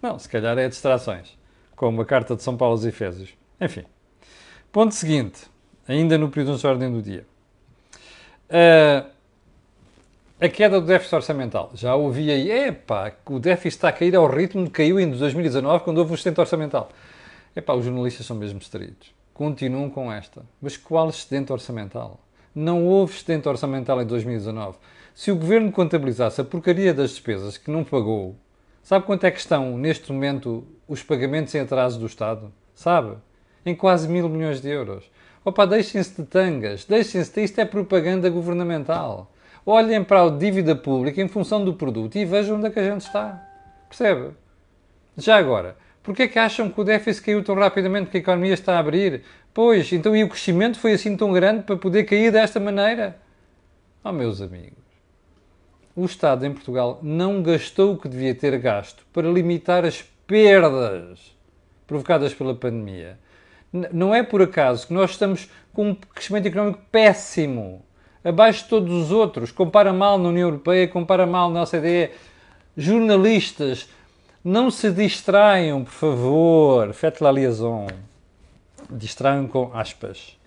Não, 0.00 0.18
se 0.18 0.28
calhar 0.28 0.58
é 0.58 0.68
distrações, 0.68 1.38
como 1.76 2.02
a 2.02 2.04
carta 2.04 2.34
de 2.34 2.42
São 2.42 2.56
Paulo 2.56 2.74
aos 2.74 2.84
Efésios. 2.84 3.30
Enfim. 3.60 3.84
Ponto 4.72 4.94
seguinte, 4.94 5.42
ainda 5.86 6.18
no 6.18 6.28
período 6.28 6.58
de 6.58 6.66
ordem 6.66 6.90
do 6.90 7.02
dia. 7.02 7.26
Uh, 8.52 9.10
a 10.38 10.48
queda 10.48 10.78
do 10.78 10.86
déficit 10.86 11.14
orçamental. 11.14 11.70
Já 11.72 11.94
ouvi 11.94 12.30
aí, 12.30 12.50
epá, 12.50 13.12
o 13.30 13.38
déficit 13.38 13.78
está 13.78 13.88
a 13.88 13.92
cair 13.92 14.14
ao 14.14 14.26
ritmo 14.26 14.66
que 14.66 14.72
caiu 14.72 15.00
em 15.00 15.10
2019 15.10 15.84
quando 15.84 15.98
houve 15.98 16.12
o 16.12 16.14
excedente 16.14 16.40
orçamental. 16.40 16.90
Epá, 17.56 17.72
os 17.72 17.84
jornalistas 17.84 18.26
são 18.26 18.36
mesmo 18.36 18.58
distraídos. 18.58 19.14
Continuam 19.32 19.88
com 19.88 20.12
esta. 20.12 20.42
Mas 20.60 20.76
qual 20.76 21.08
excedente 21.08 21.50
orçamental? 21.52 22.20
Não 22.54 22.84
houve 22.86 23.14
excedente 23.14 23.48
orçamental 23.48 24.02
em 24.02 24.04
2019. 24.04 24.76
Se 25.14 25.30
o 25.30 25.36
governo 25.36 25.72
contabilizasse 25.72 26.40
a 26.40 26.44
porcaria 26.44 26.92
das 26.92 27.10
despesas 27.10 27.56
que 27.56 27.70
não 27.70 27.84
pagou, 27.84 28.36
sabe 28.82 29.06
quanto 29.06 29.24
é 29.24 29.30
que 29.30 29.38
estão, 29.38 29.78
neste 29.78 30.12
momento, 30.12 30.66
os 30.86 31.02
pagamentos 31.02 31.54
em 31.54 31.60
atraso 31.60 31.98
do 31.98 32.06
Estado? 32.06 32.52
Sabe? 32.74 33.16
Em 33.64 33.74
quase 33.74 34.08
mil 34.08 34.28
milhões 34.28 34.60
de 34.60 34.68
euros. 34.68 35.10
Opa, 35.44 35.66
deixem-se 35.66 36.22
de 36.22 36.28
tangas, 36.28 36.84
deixem-se 36.84 37.32
de... 37.34 37.44
Isto 37.44 37.60
é 37.60 37.64
propaganda 37.64 38.30
governamental 38.30 39.32
olhem 39.64 40.02
para 40.02 40.24
a 40.24 40.30
dívida 40.30 40.74
pública 40.74 41.20
em 41.20 41.28
função 41.28 41.64
do 41.64 41.74
produto 41.74 42.16
e 42.16 42.24
vejam 42.24 42.56
onde 42.56 42.66
é 42.66 42.70
que 42.70 42.80
a 42.80 42.90
gente 42.90 43.02
está. 43.02 43.42
Percebe? 43.88 44.30
Já 45.16 45.36
agora, 45.36 45.76
porquê 46.02 46.24
é 46.24 46.28
que 46.28 46.38
acham 46.38 46.70
que 46.70 46.80
o 46.80 46.84
déficit 46.84 47.26
caiu 47.26 47.44
tão 47.44 47.54
rapidamente 47.54 48.10
que 48.10 48.16
a 48.16 48.20
economia 48.20 48.54
está 48.54 48.76
a 48.76 48.78
abrir? 48.78 49.22
Pois, 49.54 49.92
então 49.92 50.16
e 50.16 50.24
o 50.24 50.28
crescimento 50.28 50.78
foi 50.78 50.94
assim 50.94 51.16
tão 51.16 51.32
grande 51.32 51.64
para 51.64 51.76
poder 51.76 52.04
cair 52.04 52.32
desta 52.32 52.58
maneira? 52.58 53.16
Oh, 54.02 54.10
meus 54.10 54.40
amigos, 54.40 54.82
o 55.94 56.04
Estado 56.04 56.44
em 56.44 56.52
Portugal 56.52 56.98
não 57.02 57.42
gastou 57.42 57.92
o 57.92 57.98
que 57.98 58.08
devia 58.08 58.34
ter 58.34 58.58
gasto 58.58 59.04
para 59.12 59.30
limitar 59.30 59.84
as 59.84 60.02
perdas 60.26 61.36
provocadas 61.86 62.34
pela 62.34 62.54
pandemia. 62.54 63.18
Não 63.72 64.14
é 64.14 64.22
por 64.22 64.42
acaso 64.42 64.86
que 64.86 64.92
nós 64.92 65.12
estamos 65.12 65.48
com 65.72 65.90
um 65.90 65.94
crescimento 65.94 66.46
económico 66.46 66.80
péssimo 66.90 67.82
abaixo 68.24 68.64
de 68.64 68.68
todos 68.68 68.92
os 68.92 69.10
outros, 69.10 69.50
compara 69.50 69.92
mal 69.92 70.18
na 70.18 70.28
União 70.28 70.48
Europeia, 70.48 70.86
compara 70.86 71.26
mal 71.26 71.50
na 71.50 71.62
OCDE. 71.62 72.10
Jornalistas, 72.76 73.88
não 74.44 74.70
se 74.70 74.90
distraiam, 74.90 75.84
por 75.84 75.92
favor. 75.92 76.92
Faites 76.92 77.20
la 77.20 77.32
liaison. 77.32 77.86
Distraiam 78.90 79.46
com 79.46 79.70
aspas. 79.74 80.38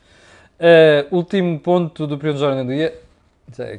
Uh, 0.60 1.15
último 1.15 1.60
ponto 1.60 2.08
do 2.08 2.17
de 2.17 2.44
ordem 2.44 2.65
do 2.65 2.74
dia, 2.74 2.98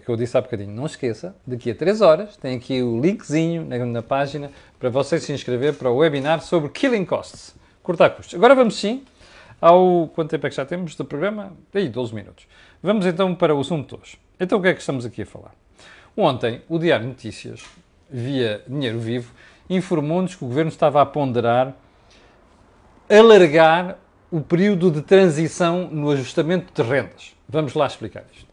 que 0.05 0.09
eu 0.09 0.17
disse 0.17 0.37
há 0.37 0.41
bocadinho. 0.41 0.71
Não 0.71 0.87
esqueça, 0.87 1.35
daqui 1.47 1.71
a 1.71 1.75
3 1.75 2.01
horas 2.01 2.37
tem 2.37 2.57
aqui 2.57 2.83
o 2.83 3.01
linkzinho 3.01 3.65
na, 3.65 3.79
na 3.85 4.03
página 4.03 4.51
para 4.79 4.91
você 4.91 5.19
se 5.19 5.33
inscrever 5.33 5.75
para 5.75 5.91
o 5.91 5.97
webinar 5.97 6.43
sobre 6.43 6.71
Killing 6.71 7.05
Costs. 7.05 7.55
Cortar 7.83 8.11
custos. 8.11 8.35
Agora 8.35 8.55
vamos 8.55 8.77
sim 8.77 9.05
ao. 9.61 10.09
Quanto 10.15 10.31
tempo 10.31 10.47
é 10.47 10.51
que 10.51 10.57
já 10.57 10.65
temos 10.65 10.95
do 10.95 11.05
programa? 11.05 11.53
Aí, 11.75 11.89
12 11.89 12.15
minutos. 12.15 12.47
Vamos 12.83 13.07
então 13.07 13.35
para 13.35 13.55
o 13.55 13.61
assunto 13.61 13.97
de 13.97 14.03
hoje. 14.03 14.19
Então 14.39 14.59
o 14.59 14.63
que 14.63 14.69
é 14.69 14.75
que 14.75 14.81
estamos 14.81 15.05
aqui 15.05 15.23
a 15.23 15.27
falar? 15.27 15.55
Ontem, 16.17 16.63
o 16.69 16.79
Diário 16.79 17.07
Notícias, 17.07 17.63
via 18.11 18.63
Dinheiro 18.67 18.99
Vivo, 18.99 19.33
informou-nos 19.69 20.35
que 20.35 20.45
o 20.45 20.49
Governo 20.49 20.71
estava 20.71 21.03
a 21.03 21.07
ponderar 21.07 21.75
alargar 23.09 23.99
o 24.31 24.41
período 24.41 24.91
de 24.91 25.03
transição 25.03 25.89
no 25.91 26.11
ajustamento 26.11 26.73
de 26.75 26.89
rendas. 26.89 27.35
Vamos 27.49 27.75
lá 27.75 27.87
explicar 27.87 28.25
isto. 28.35 28.47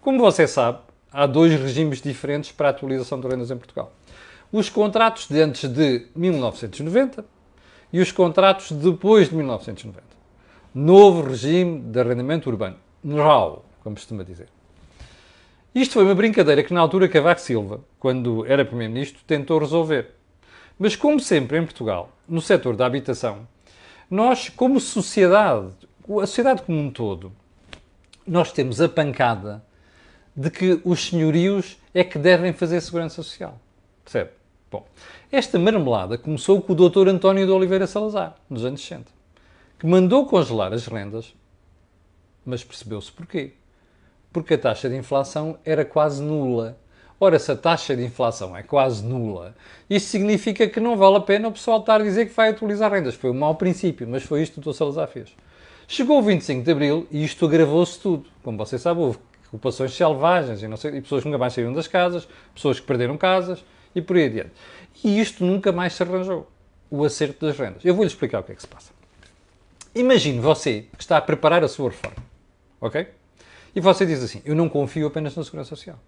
Como 0.00 0.18
você 0.18 0.46
sabe, 0.46 0.78
há 1.12 1.26
dois 1.26 1.52
regimes 1.52 2.00
diferentes 2.00 2.50
para 2.50 2.68
a 2.68 2.70
atualização 2.70 3.20
de 3.20 3.28
rendas 3.28 3.50
em 3.50 3.56
Portugal. 3.56 3.92
Os 4.50 4.68
contratos 4.68 5.28
de 5.28 5.40
antes 5.40 5.68
de 5.70 6.06
1990 6.16 7.24
e 7.92 8.00
os 8.00 8.10
contratos 8.10 8.72
depois 8.72 9.28
de 9.28 9.36
1990. 9.36 10.17
Novo 10.80 11.28
regime 11.28 11.80
de 11.80 11.98
arrendamento 11.98 12.48
urbano. 12.48 12.76
NRAL, 13.02 13.64
como 13.82 13.96
costuma 13.96 14.22
dizer. 14.22 14.46
Isto 15.74 15.94
foi 15.94 16.04
uma 16.04 16.14
brincadeira 16.14 16.62
que 16.62 16.72
na 16.72 16.78
altura 16.78 17.08
Cavaco 17.08 17.40
Silva, 17.40 17.80
quando 17.98 18.46
era 18.46 18.64
Primeiro-Ministro, 18.64 19.20
tentou 19.26 19.58
resolver. 19.58 20.14
Mas 20.78 20.94
como 20.94 21.18
sempre 21.18 21.58
em 21.58 21.64
Portugal, 21.64 22.12
no 22.28 22.40
setor 22.40 22.76
da 22.76 22.86
habitação, 22.86 23.48
nós, 24.08 24.50
como 24.50 24.78
sociedade, 24.78 25.74
a 26.22 26.26
sociedade 26.26 26.62
como 26.62 26.78
um 26.78 26.92
todo, 26.92 27.32
nós 28.24 28.52
temos 28.52 28.80
a 28.80 28.88
pancada 28.88 29.64
de 30.36 30.48
que 30.48 30.80
os 30.84 31.08
senhorios 31.08 31.76
é 31.92 32.04
que 32.04 32.20
devem 32.20 32.52
fazer 32.52 32.80
segurança 32.80 33.20
social. 33.20 33.58
Percebe? 34.04 34.30
Bom, 34.70 34.86
esta 35.32 35.58
marmelada 35.58 36.16
começou 36.16 36.62
com 36.62 36.72
o 36.72 36.88
Dr. 36.88 37.08
António 37.08 37.44
de 37.44 37.50
Oliveira 37.50 37.88
Salazar, 37.88 38.36
nos 38.48 38.64
anos 38.64 38.80
60, 38.80 39.17
que 39.78 39.86
mandou 39.86 40.26
congelar 40.26 40.72
as 40.72 40.86
rendas 40.86 41.34
mas 42.48 42.64
percebeu-se 42.64 43.12
porquê. 43.12 43.52
Porque 44.32 44.54
a 44.54 44.58
taxa 44.58 44.88
de 44.88 44.96
inflação 44.96 45.58
era 45.64 45.84
quase 45.84 46.22
nula. 46.22 46.78
Ora, 47.20 47.38
se 47.38 47.50
a 47.52 47.56
taxa 47.56 47.94
de 47.94 48.04
inflação 48.04 48.56
é 48.56 48.62
quase 48.62 49.04
nula, 49.04 49.54
isso 49.90 50.08
significa 50.08 50.68
que 50.68 50.80
não 50.80 50.96
vale 50.96 51.16
a 51.16 51.20
pena 51.20 51.48
o 51.48 51.52
pessoal 51.52 51.80
estar 51.80 52.00
a 52.00 52.04
dizer 52.04 52.26
que 52.26 52.34
vai 52.34 52.50
atualizar 52.50 52.92
rendas. 52.92 53.14
Foi 53.14 53.30
um 53.30 53.34
mau 53.34 53.56
princípio, 53.56 54.06
mas 54.08 54.22
foi 54.22 54.42
isto 54.42 54.54
que 54.54 54.60
o 54.60 54.72
Dr. 54.72 54.76
Salazar 54.76 55.08
fez. 55.08 55.34
Chegou 55.86 56.18
o 56.18 56.22
25 56.22 56.62
de 56.62 56.70
Abril 56.70 57.06
e 57.10 57.24
isto 57.24 57.44
agravou-se 57.44 57.98
tudo. 57.98 58.26
Como 58.42 58.56
vocês 58.56 58.80
sabem, 58.80 59.02
houve 59.02 59.18
ocupações 59.48 59.92
selvagens 59.92 60.62
e, 60.62 60.76
sei, 60.76 60.96
e 60.96 61.00
pessoas 61.02 61.22
que 61.22 61.28
nunca 61.28 61.38
mais 61.38 61.52
saíram 61.52 61.72
das 61.72 61.88
casas, 61.88 62.28
pessoas 62.54 62.78
que 62.78 62.86
perderam 62.86 63.16
casas 63.18 63.64
e 63.94 64.00
por 64.00 64.16
aí 64.16 64.26
adiante. 64.26 64.52
E 65.02 65.20
isto 65.20 65.44
nunca 65.44 65.72
mais 65.72 65.94
se 65.94 66.02
arranjou, 66.02 66.46
o 66.90 67.04
acerto 67.04 67.44
das 67.44 67.58
rendas. 67.58 67.84
Eu 67.84 67.94
vou-lhe 67.94 68.08
explicar 68.08 68.40
o 68.40 68.42
que 68.42 68.52
é 68.52 68.54
que 68.54 68.62
se 68.62 68.68
passa. 68.68 68.97
Imagine 69.98 70.40
você 70.40 70.86
que 70.96 71.02
está 71.02 71.16
a 71.16 71.20
preparar 71.20 71.62
a 71.62 71.68
sua 71.68 71.90
reforma 71.90 72.28
ok? 72.80 73.08
E 73.74 73.80
você 73.80 74.06
diz 74.06 74.22
assim: 74.22 74.40
eu 74.44 74.54
não 74.54 74.68
confio 74.68 75.06
apenas 75.06 75.34
na 75.36 75.44
Segurança 75.44 75.70
Social. 75.70 75.98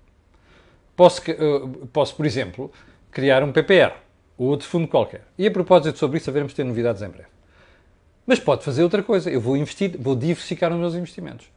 Posso, 0.97 1.23
uh, 1.31 1.87
posso 1.93 2.15
por 2.15 2.27
exemplo, 2.27 2.71
criar 3.11 3.43
um 3.43 3.53
PPR 3.53 3.95
ou 4.37 4.49
outro 4.49 4.67
fundo 4.67 4.89
qualquer. 4.89 5.23
E 5.39 5.47
a 5.47 5.51
propósito 5.51 5.99
sobre 5.99 6.19
isso, 6.19 6.29
haveremos 6.31 6.53
ter 6.53 6.65
novidades 6.65 7.03
em 7.03 7.09
breve. 7.09 7.29
Mas 8.27 8.39
pode 8.39 8.65
fazer 8.65 8.83
outra 8.83 9.03
coisa. 9.03 9.31
Eu 9.31 9.41
vou 9.41 9.57
investir, 9.57 9.97
vou 9.99 10.15
diversificar 10.15 10.73
os 10.73 10.79
meus 10.79 10.95
investimentos. 10.95 11.49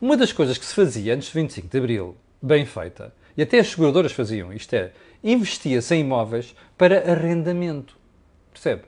Uma 0.00 0.16
das 0.16 0.32
coisas 0.32 0.58
que 0.58 0.64
se 0.64 0.74
fazia 0.74 1.14
antes 1.14 1.28
de 1.28 1.34
25 1.34 1.68
de 1.68 1.78
Abril, 1.78 2.16
bem 2.40 2.64
feita, 2.64 3.12
e 3.36 3.42
até 3.42 3.58
as 3.58 3.68
seguradoras 3.68 4.12
faziam, 4.12 4.52
isto 4.52 4.72
é, 4.74 4.92
investia-se 5.22 5.94
em 5.94 6.00
imóveis 6.00 6.54
para 6.76 7.10
arrendamento. 7.10 7.96
Percebe? 8.52 8.82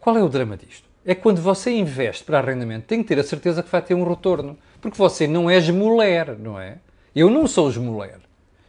Qual 0.00 0.16
é 0.16 0.22
o 0.22 0.28
drama 0.28 0.56
disto? 0.56 0.87
É 1.08 1.14
quando 1.14 1.40
você 1.40 1.70
investe 1.70 2.22
para 2.22 2.38
arrendamento, 2.38 2.86
tem 2.86 3.02
que 3.02 3.08
ter 3.08 3.18
a 3.18 3.24
certeza 3.24 3.62
que 3.62 3.70
vai 3.70 3.80
ter 3.80 3.94
um 3.94 4.06
retorno. 4.06 4.58
Porque 4.78 4.98
você 4.98 5.26
não 5.26 5.48
é 5.48 5.56
esmoler, 5.56 6.38
não 6.38 6.60
é? 6.60 6.76
Eu 7.16 7.30
não 7.30 7.46
sou 7.46 7.70
esmoler. 7.70 8.18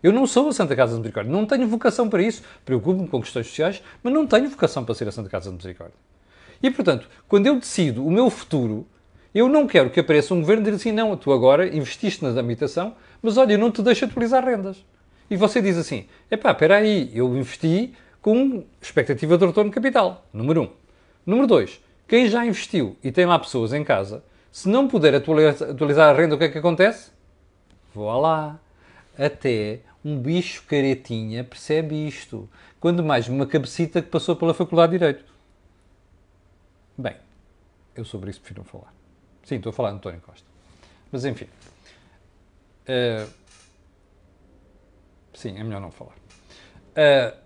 Eu 0.01 0.13
não 0.13 0.25
sou 0.25 0.47
a 0.47 0.53
Santa 0.53 0.73
Casa 0.73 0.93
de 0.93 0.99
Misericórdia. 0.99 1.29
Não 1.29 1.45
tenho 1.45 1.67
vocação 1.67 2.07
para 2.07 2.23
isso. 2.23 2.41
Preocupo-me 2.63 3.09
com 3.09 3.19
questões 3.19 3.47
sociais, 3.47 3.83
mas 4.01 4.13
não 4.13 4.25
tenho 4.25 4.49
vocação 4.49 4.85
para 4.85 4.95
ser 4.95 5.05
a 5.09 5.11
Santa 5.11 5.29
Casa 5.29 5.49
de 5.49 5.57
Misericórdia. 5.57 5.97
E, 6.63 6.71
portanto, 6.71 7.09
quando 7.27 7.45
eu 7.45 7.59
decido 7.59 8.07
o 8.07 8.09
meu 8.09 8.29
futuro, 8.29 8.87
eu 9.35 9.49
não 9.49 9.67
quero 9.67 9.89
que 9.89 9.99
apareça 9.99 10.33
um 10.33 10.39
governo 10.39 10.61
e 10.61 10.65
diga 10.65 10.77
assim, 10.77 10.93
não, 10.93 11.17
tu 11.17 11.33
agora 11.33 11.67
investiste 11.67 12.23
na 12.23 12.39
habitação, 12.39 12.95
mas 13.21 13.35
olha, 13.35 13.51
eu 13.51 13.59
não 13.59 13.69
te 13.69 13.81
deixo 13.81 14.05
atualizar 14.05 14.45
rendas. 14.45 14.77
E 15.29 15.35
você 15.35 15.61
diz 15.61 15.77
assim, 15.77 16.05
epá, 16.31 16.51
espera 16.51 16.77
aí, 16.77 17.11
eu 17.13 17.35
investi 17.35 17.93
com 18.21 18.63
expectativa 18.81 19.37
de 19.37 19.45
retorno 19.45 19.69
de 19.69 19.75
capital, 19.75 20.25
número 20.31 20.61
um. 20.61 20.69
Número 21.25 21.45
dois, 21.45 21.81
quem 22.09 22.27
já 22.27 22.43
investiu 22.43 22.97
e 23.03 23.11
tem 23.11 23.27
lá 23.27 23.37
pessoas 23.37 23.71
em 23.71 23.83
casa, 23.83 24.23
se 24.51 24.67
não 24.67 24.87
puder 24.87 25.13
atualizar 25.13 26.09
a 26.09 26.17
renda, 26.17 26.33
o 26.33 26.37
que 26.39 26.45
é 26.45 26.49
que 26.49 26.57
acontece? 26.57 27.11
Vou 27.93 28.11
lá. 28.19 28.59
Até 29.15 29.81
um 30.03 30.17
bicho 30.17 30.63
caretinha 30.63 31.43
percebe 31.43 32.07
isto. 32.07 32.49
Quando 32.79 33.03
mais 33.03 33.27
uma 33.29 33.45
cabecita 33.45 34.01
que 34.01 34.09
passou 34.09 34.35
pela 34.35 34.55
Faculdade 34.55 34.93
de 34.93 34.97
Direito. 34.97 35.23
Bem, 36.97 37.15
eu 37.95 38.03
sobre 38.03 38.31
isso 38.31 38.39
prefiro 38.39 38.61
não 38.61 38.65
falar. 38.65 38.91
Sim, 39.43 39.57
estou 39.57 39.69
a 39.69 39.73
falar 39.73 39.91
de 39.91 39.97
António 39.97 40.21
Costa. 40.21 40.47
Mas 41.11 41.25
enfim. 41.25 41.47
Uh, 42.87 43.29
sim, 45.35 45.59
é 45.59 45.63
melhor 45.63 45.79
não 45.79 45.91
falar. 45.91 46.15
Uh, 46.15 47.37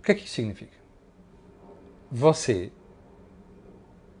o 0.00 0.02
que 0.02 0.10
é 0.10 0.14
que 0.16 0.24
isso 0.24 0.34
significa? 0.34 0.76
Você 2.10 2.72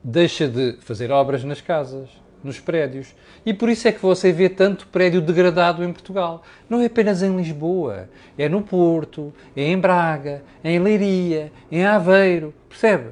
deixa 0.02 0.48
de 0.48 0.76
fazer 0.80 1.10
obras 1.10 1.44
nas 1.44 1.60
casas, 1.60 2.08
nos 2.42 2.58
prédios. 2.58 3.14
E 3.44 3.52
por 3.52 3.68
isso 3.68 3.86
é 3.86 3.92
que 3.92 4.00
você 4.00 4.32
vê 4.32 4.48
tanto 4.48 4.86
prédio 4.88 5.20
degradado 5.20 5.84
em 5.84 5.92
Portugal. 5.92 6.42
Não 6.68 6.80
é 6.80 6.86
apenas 6.86 7.22
em 7.22 7.36
Lisboa, 7.36 8.08
é 8.36 8.48
no 8.48 8.62
Porto, 8.62 9.32
é 9.56 9.64
em 9.64 9.78
Braga, 9.78 10.42
é 10.62 10.72
em 10.72 10.78
Leiria, 10.78 11.52
é 11.70 11.76
em 11.76 11.84
Aveiro, 11.84 12.54
percebe? 12.68 13.10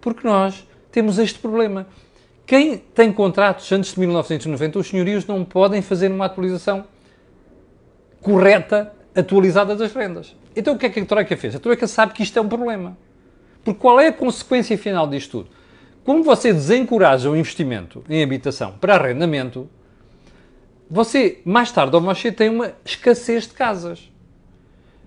Porque 0.00 0.26
nós 0.26 0.66
temos 0.90 1.18
este 1.18 1.38
problema. 1.38 1.86
Quem 2.46 2.78
tem 2.78 3.12
contratos 3.12 3.70
antes 3.70 3.94
de 3.94 4.00
1990, 4.00 4.78
os 4.78 4.88
senhorios 4.88 5.26
não 5.26 5.44
podem 5.44 5.82
fazer 5.82 6.10
uma 6.10 6.26
atualização 6.26 6.84
correta, 8.20 8.92
atualizada 9.14 9.74
das 9.76 9.92
rendas. 9.92 10.34
Então 10.54 10.74
o 10.74 10.78
que 10.78 10.86
é 10.86 10.90
que 10.90 11.00
a 11.00 11.04
Troika 11.04 11.36
fez? 11.36 11.54
A 11.54 11.60
Troika 11.60 11.86
sabe 11.86 12.12
que 12.12 12.22
isto 12.22 12.38
é 12.38 12.42
um 12.42 12.48
problema. 12.48 12.96
Porque 13.64 13.78
qual 13.78 14.00
é 14.00 14.08
a 14.08 14.12
consequência 14.12 14.76
final 14.76 15.06
disto 15.06 15.30
tudo? 15.30 15.59
Como 16.10 16.24
você 16.24 16.52
desencoraja 16.52 17.30
o 17.30 17.36
investimento 17.36 18.02
em 18.10 18.20
habitação 18.20 18.72
para 18.72 18.96
arrendamento, 18.96 19.70
você, 20.90 21.40
mais 21.44 21.70
tarde 21.70 21.94
ou 21.94 22.02
mais 22.02 22.18
cedo, 22.18 22.34
tem 22.34 22.48
uma 22.48 22.72
escassez 22.84 23.46
de 23.46 23.54
casas. 23.54 24.10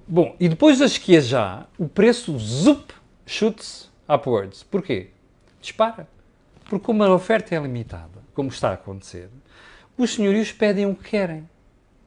Bom, 0.07 0.33
e 0.39 0.48
depois 0.48 0.79
da 0.79 0.86
esqueja, 0.86 1.65
o 1.77 1.89
preço, 1.89 2.39
zup, 2.39 2.93
chute-se 3.25 3.88
upwards. 4.07 4.63
Porquê? 4.63 5.10
Dispara. 5.60 6.07
Porque 6.69 6.86
como 6.86 7.03
a 7.03 7.13
oferta 7.13 7.53
é 7.53 7.60
limitada, 7.60 8.24
como 8.33 8.48
está 8.48 8.69
a 8.69 8.75
acontecer, 8.75 9.27
os 9.98 10.13
senhorios 10.13 10.53
pedem 10.53 10.86
o 10.86 10.95
que 10.95 11.10
querem. 11.10 11.50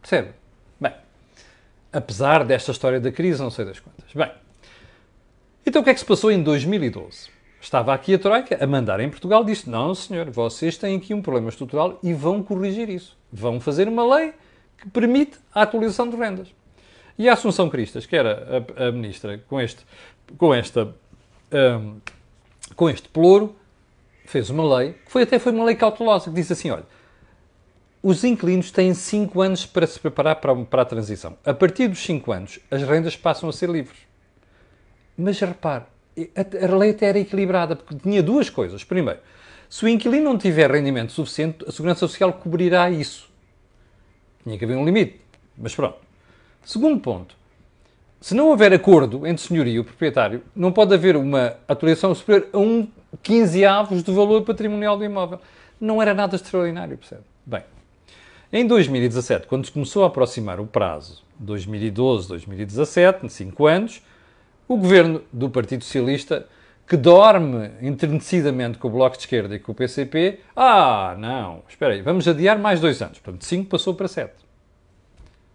Percebe? 0.01 0.31
Bem, 0.81 0.95
apesar 1.93 2.47
desta 2.47 2.71
história 2.71 2.99
da 2.99 3.13
crise, 3.13 3.43
não 3.43 3.51
sei 3.51 3.67
das 3.67 3.79
quantas. 3.79 4.11
Bem, 4.15 4.33
então 5.67 5.83
o 5.83 5.85
que 5.85 5.91
é 5.91 5.93
que 5.93 6.01
se 6.01 6.07
passou 6.07 6.33
em 6.33 6.43
2012? 6.43 7.36
Estava 7.67 7.93
aqui 7.93 8.15
a 8.15 8.19
Troika 8.21 8.63
a 8.63 8.65
mandar 8.65 9.01
em 9.01 9.11
Portugal, 9.11 9.43
disse: 9.43 9.69
Não, 9.69 9.93
senhor, 9.93 10.31
vocês 10.31 10.79
têm 10.79 10.99
aqui 10.99 11.13
um 11.13 11.21
problema 11.21 11.49
estrutural 11.49 11.99
e 12.01 12.13
vão 12.13 12.41
corrigir 12.41 12.89
isso. 12.89 13.19
Vão 13.33 13.59
fazer 13.59 13.89
uma 13.89 14.07
lei 14.17 14.35
que 14.79 14.89
permite 14.89 15.37
a 15.53 15.63
atualização 15.63 16.09
de 16.09 16.15
rendas. 16.15 16.47
E 17.19 17.29
a 17.29 17.33
Assunção 17.33 17.69
Cristas, 17.69 18.07
que 18.07 18.15
era 18.15 18.65
a, 18.79 18.87
a 18.87 18.93
ministra, 18.93 19.43
com 19.49 19.61
este, 19.61 19.85
com 20.39 20.55
esta, 20.55 20.95
um, 21.53 21.97
com 22.77 22.89
este 22.89 23.09
ploro, 23.09 23.57
fez 24.27 24.49
uma 24.49 24.79
lei, 24.79 24.93
que 24.93 25.11
foi, 25.11 25.25
até 25.25 25.37
foi 25.41 25.51
uma 25.51 25.65
lei 25.65 25.75
cautelosa, 25.75 26.31
que 26.31 26.37
disse 26.37 26.53
assim: 26.53 26.71
olha, 26.71 26.87
os 28.01 28.23
inquilinos 28.23 28.71
têm 28.71 28.95
5 28.95 29.41
anos 29.41 29.67
para 29.67 29.89
se 29.89 29.99
preparar 29.99 30.37
para, 30.37 30.55
para 30.55 30.83
a 30.83 30.85
transição. 30.85 31.37
A 31.45 31.53
partir 31.53 31.89
dos 31.89 31.99
5 31.99 32.31
anos, 32.31 32.61
as 32.71 32.85
rendas 32.85 33.17
passam 33.17 33.49
a 33.49 33.53
ser 33.53 33.69
livres. 33.69 33.99
Mas 35.19 35.41
repare, 35.41 35.83
a, 36.35 36.67
a 36.67 36.77
lei 36.77 36.91
até 36.91 37.07
era 37.07 37.19
equilibrada, 37.19 37.77
porque 37.77 37.95
tinha 37.97 38.23
duas 38.23 38.49
coisas. 38.49 38.83
Primeiro, 38.85 39.21
se 39.69 39.85
o 39.85 39.89
inquilino 39.89 40.25
não 40.25 40.39
tiver 40.39 40.71
rendimento 40.71 41.13
suficiente, 41.13 41.65
a 41.67 41.73
Segurança 41.73 42.01
Social 42.01 42.33
cobrirá 42.33 42.91
isso. 42.91 43.29
Tinha 44.45 44.57
que 44.57 44.65
haver 44.65 44.77
um 44.77 44.85
limite. 44.85 45.21
Mas 45.59 45.75
pronto. 45.75 45.97
Segundo 46.65 47.01
ponto, 47.01 47.37
se 48.21 48.35
não 48.35 48.49
houver 48.49 48.73
acordo 48.73 49.27
entre 49.27 49.45
o 49.45 49.47
senhorio 49.47 49.73
e 49.73 49.79
o 49.81 49.85
proprietário, 49.85 50.43
não 50.55 50.73
pode 50.73 50.95
haver 50.95 51.17
uma 51.17 51.57
atualização 51.69 52.15
superior 52.15 52.49
a 52.53 52.59
um 52.59 52.89
15 53.23 53.65
avos 53.65 54.03
do 54.03 54.15
valor 54.15 54.43
patrimonial 54.43 54.97
do 54.97 55.05
imóvel. 55.05 55.41
Não 55.81 56.01
era 56.01 56.15
nada 56.15 56.37
extraordinário, 56.37 56.97
percebe? 56.97 57.23
Bem, 57.45 57.63
em 58.53 58.67
2017, 58.67 59.47
quando 59.47 59.67
se 59.67 59.73
começou 59.73 60.05
a 60.05 60.07
aproximar 60.07 60.59
o 60.61 60.67
prazo, 60.67 61.23
2012, 61.39 62.29
2017, 62.29 63.29
5 63.29 63.67
anos, 63.67 64.03
o 64.69 64.77
governo 64.77 65.23
do 65.33 65.49
Partido 65.49 65.85
Socialista, 65.85 66.47
que 66.87 66.97
dorme 66.97 67.71
enternecidamente 67.83 68.79
com 68.79 68.89
o 68.89 68.91
Bloco 68.91 69.17
de 69.17 69.23
Esquerda 69.23 69.57
e 69.57 69.59
com 69.59 69.73
o 69.73 69.75
PCP, 69.75 70.39
ah, 70.55 71.17
não, 71.19 71.63
espera 71.69 71.95
aí, 71.95 72.03
vamos 72.03 72.29
adiar 72.29 72.59
mais 72.59 72.81
dois 72.81 73.03
anos. 73.03 73.19
Portanto, 73.19 73.45
5 73.45 73.69
passou 73.69 73.95
para 73.95 74.07
7. 74.07 74.33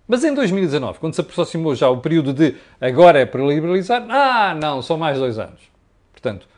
Mas 0.08 0.24
em 0.26 0.34
2019, 0.34 1.00
quando 1.00 1.14
se 1.14 1.22
aproximou 1.22 1.74
já 1.74 1.90
o 1.90 2.02
período 2.02 2.34
de 2.34 2.56
agora 2.82 3.20
é 3.20 3.26
para 3.26 3.42
liberalizar, 3.46 4.06
ah, 4.10 4.54
não, 4.54 4.82
só 4.82 4.98
mais 4.98 5.18
dois 5.18 5.40
anos. 5.40 5.62
Portanto, 6.12 6.50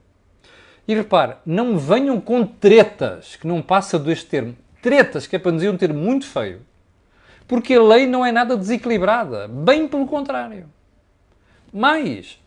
E 0.88 0.94
repare, 0.94 1.36
não 1.46 1.78
venham 1.78 2.20
com 2.20 2.46
tretas, 2.46 3.36
que 3.36 3.48
não 3.48 3.62
passa 3.62 3.98
deste 3.98 4.26
termo. 4.26 4.56
Tretas, 4.82 5.26
que 5.26 5.36
é 5.36 5.40
para 5.40 5.54
dizer 5.54 5.70
um 5.70 5.78
termo 5.78 6.00
muito 6.00 6.26
feio. 6.26 6.62
Porque 7.48 7.74
a 7.74 7.82
lei 7.82 8.06
não 8.06 8.26
é 8.26 8.32
nada 8.32 8.58
desequilibrada. 8.58 9.48
Bem 9.48 9.88
pelo 9.88 10.06
contrário. 10.06 10.70
Mas, 11.72 12.40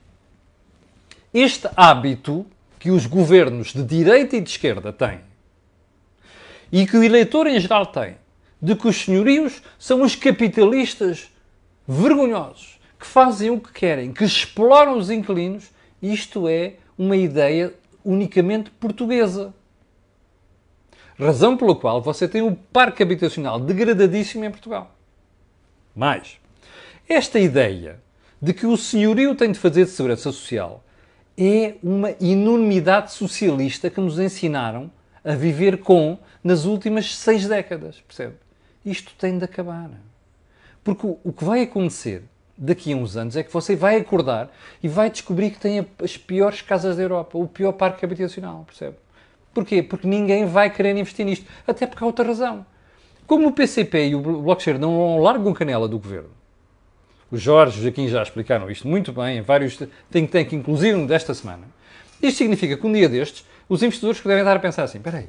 este 1.32 1.68
hábito 1.76 2.46
que 2.78 2.90
os 2.90 3.06
governos 3.06 3.72
de 3.72 3.82
direita 3.82 4.36
e 4.36 4.40
de 4.40 4.50
esquerda 4.50 4.92
têm 4.92 5.20
e 6.70 6.87
que 6.87 6.96
o 6.96 7.02
eleitor 7.02 7.46
em 7.46 7.59
geral 7.61 7.87
tem, 7.87 8.16
de 8.61 8.74
que 8.74 8.88
os 8.88 8.96
senhorios 8.96 9.62
são 9.79 10.02
os 10.02 10.14
capitalistas 10.14 11.31
vergonhosos, 11.87 12.79
que 12.98 13.07
fazem 13.07 13.50
o 13.50 13.61
que 13.61 13.72
querem, 13.72 14.12
que 14.12 14.24
exploram 14.24 14.98
os 14.98 15.11
inquilinos, 15.11 15.70
isto 16.02 16.48
é 16.48 16.74
uma 16.98 17.16
ideia 17.16 17.74
unicamente 18.05 18.70
portuguesa. 18.70 19.55
Razão 21.18 21.57
pela 21.57 21.74
qual 21.74 22.02
você 22.02 22.29
tem 22.29 22.42
um 22.42 22.55
parque 22.55 23.02
habitacional 23.02 23.59
degradadíssimo 23.59 24.44
em 24.44 24.50
Portugal. 24.50 24.94
Mais, 25.94 26.38
esta 27.09 27.38
ideia 27.38 28.00
de 28.40 28.52
que 28.52 28.66
o 28.66 28.76
senhorio 28.76 29.35
tem 29.35 29.50
de 29.50 29.59
fazer 29.59 29.85
de 29.85 29.90
segurança 29.90 30.31
social 30.31 30.85
é 31.38 31.74
uma 31.83 32.14
enormidade 32.20 33.12
socialista 33.12 33.90
que 33.90 34.00
nos 34.00 34.18
ensinaram 34.18 34.90
a 35.26 35.34
viver 35.34 35.78
com 35.78 36.16
nas 36.42 36.64
últimas 36.64 37.16
seis 37.16 37.48
décadas, 37.48 38.00
percebe? 38.06 38.34
Isto 38.84 39.12
tem 39.18 39.36
de 39.36 39.44
acabar. 39.44 39.90
Porque 40.84 41.04
o, 41.04 41.32
que 41.32 41.44
vai 41.44 41.62
acontecer 41.62 42.22
daqui 42.56 42.92
a 42.92 42.96
uns 42.96 43.16
anos 43.16 43.36
é 43.36 43.42
que 43.42 43.52
você 43.52 43.74
vai 43.74 43.96
acordar 43.96 44.48
e 44.80 44.86
vai 44.86 45.10
descobrir 45.10 45.50
que 45.50 45.58
tem 45.58 45.84
as 46.00 46.16
piores 46.16 46.62
casas 46.62 46.96
da 46.96 47.02
Europa, 47.02 47.36
o 47.36 47.48
pior 47.48 47.72
parque 47.72 48.04
habitacional, 48.04 48.62
percebe? 48.64 48.96
Porquê? 49.52 49.82
Porque 49.82 50.06
ninguém 50.06 50.46
vai 50.46 50.70
querer 50.70 50.96
investir 50.96 51.26
nisto. 51.26 51.44
Até 51.66 51.86
porque 51.86 52.04
há 52.04 52.06
outra 52.06 52.24
razão. 52.24 52.64
Como 53.26 53.48
o 53.48 53.52
PCP 53.52 54.10
e 54.10 54.14
o 54.14 54.54
de 54.54 54.78
não 54.78 55.18
largam 55.18 55.52
canela 55.52 55.88
do 55.88 55.98
governo, 55.98 56.30
o 57.32 57.36
Jorge 57.36 57.78
e 57.78 57.80
o 57.80 57.82
Joaquim 57.82 58.06
já 58.06 58.22
explicaram 58.22 58.70
isto 58.70 58.86
muito 58.86 59.12
bem 59.12 59.38
em 59.38 59.40
vários 59.40 59.76
think 60.12 60.30
tank, 60.30 60.52
inclusive 60.52 61.04
desta 61.06 61.34
semana. 61.34 61.64
Isto 62.22 62.38
significa 62.38 62.76
que 62.76 62.86
um 62.86 62.92
dia 62.92 63.08
destes, 63.08 63.44
os 63.68 63.83
investidores 63.83 64.20
devem 64.20 64.38
estar 64.38 64.57
a 64.57 64.61
pensar 64.61 64.85
assim, 64.85 64.98
espera 64.98 65.18
aí, 65.18 65.29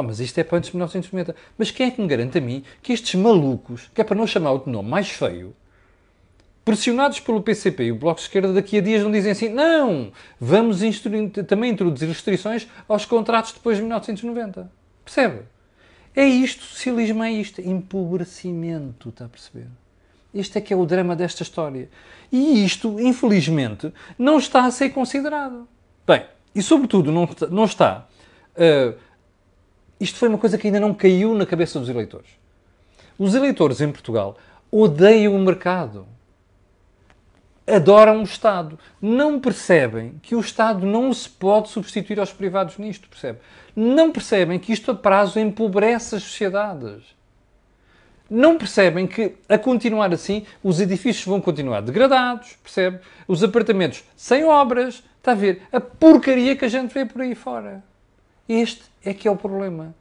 mas 0.00 0.20
isto 0.20 0.38
é 0.38 0.44
para 0.44 0.58
antes 0.58 0.70
de 0.70 0.76
1990. 0.76 1.36
Mas 1.58 1.70
quem 1.70 1.88
é 1.88 1.90
que 1.90 2.00
me 2.00 2.06
garante 2.06 2.38
a 2.38 2.40
mim 2.40 2.64
que 2.80 2.92
estes 2.92 3.14
malucos, 3.14 3.90
que 3.94 4.00
é 4.00 4.04
para 4.04 4.16
não 4.16 4.26
chamar 4.26 4.52
o 4.52 4.62
nome 4.64 4.88
mais 4.88 5.10
feio, 5.10 5.54
pressionados 6.64 7.20
pelo 7.20 7.42
PCP 7.42 7.84
e 7.84 7.92
o 7.92 7.96
Bloco 7.96 8.20
de 8.20 8.26
Esquerda 8.26 8.52
daqui 8.52 8.78
a 8.78 8.80
dias 8.80 9.02
não 9.02 9.10
dizem 9.10 9.32
assim, 9.32 9.48
não, 9.48 10.12
vamos 10.40 10.80
também 11.46 11.70
introduzir 11.70 12.08
restrições 12.08 12.66
aos 12.88 13.04
contratos 13.04 13.52
depois 13.52 13.76
de 13.76 13.82
1990. 13.82 14.70
Percebe? 15.04 15.40
É 16.14 16.24
isto, 16.24 16.62
socialismo 16.62 17.22
é 17.24 17.32
isto, 17.32 17.60
empobrecimento, 17.60 19.08
está 19.08 19.24
a 19.24 19.28
perceber? 19.28 19.66
Este 20.34 20.58
é 20.58 20.60
que 20.60 20.72
é 20.72 20.76
o 20.76 20.86
drama 20.86 21.16
desta 21.16 21.42
história. 21.42 21.90
E 22.30 22.64
isto, 22.64 22.98
infelizmente, 23.00 23.92
não 24.18 24.38
está 24.38 24.64
a 24.64 24.70
ser 24.70 24.90
considerado. 24.90 25.68
Bem, 26.06 26.24
e 26.54 26.62
sobretudo 26.62 27.10
não, 27.10 27.28
não 27.50 27.64
está 27.64 28.06
uh, 28.56 28.98
isto 30.02 30.18
foi 30.18 30.28
uma 30.28 30.38
coisa 30.38 30.58
que 30.58 30.66
ainda 30.66 30.80
não 30.80 30.92
caiu 30.92 31.32
na 31.32 31.46
cabeça 31.46 31.78
dos 31.78 31.88
eleitores. 31.88 32.28
Os 33.16 33.36
eleitores 33.36 33.80
em 33.80 33.92
Portugal 33.92 34.36
odeiam 34.68 35.36
o 35.36 35.38
mercado. 35.38 36.08
adoram 37.64 38.18
o 38.18 38.24
Estado. 38.24 38.76
Não 39.00 39.38
percebem 39.38 40.18
que 40.20 40.34
o 40.34 40.40
Estado 40.40 40.84
não 40.84 41.12
se 41.12 41.28
pode 41.28 41.68
substituir 41.68 42.18
aos 42.18 42.32
privados 42.32 42.78
nisto, 42.78 43.08
percebe? 43.08 43.38
Não 43.76 44.10
percebem 44.10 44.58
que 44.58 44.72
isto 44.72 44.90
a 44.90 44.94
prazo 44.94 45.38
empobrece 45.38 46.16
as 46.16 46.24
sociedades. 46.24 47.04
Não 48.28 48.58
percebem 48.58 49.06
que, 49.06 49.36
a 49.48 49.56
continuar 49.56 50.12
assim, 50.12 50.44
os 50.64 50.80
edifícios 50.80 51.26
vão 51.26 51.40
continuar 51.40 51.80
degradados, 51.80 52.56
percebe? 52.60 52.98
Os 53.28 53.44
apartamentos 53.44 54.02
sem 54.16 54.42
obras, 54.42 55.04
está 55.22 55.32
a 55.32 55.36
ver? 55.36 55.62
A 55.72 55.80
porcaria 55.80 56.56
que 56.56 56.64
a 56.64 56.68
gente 56.68 56.92
vê 56.92 57.06
por 57.06 57.22
aí 57.22 57.34
fora. 57.34 57.82
Este 58.48 58.82
é 59.04 59.14
que 59.14 59.28
é 59.28 59.30
o 59.30 59.36
problema. 59.36 59.94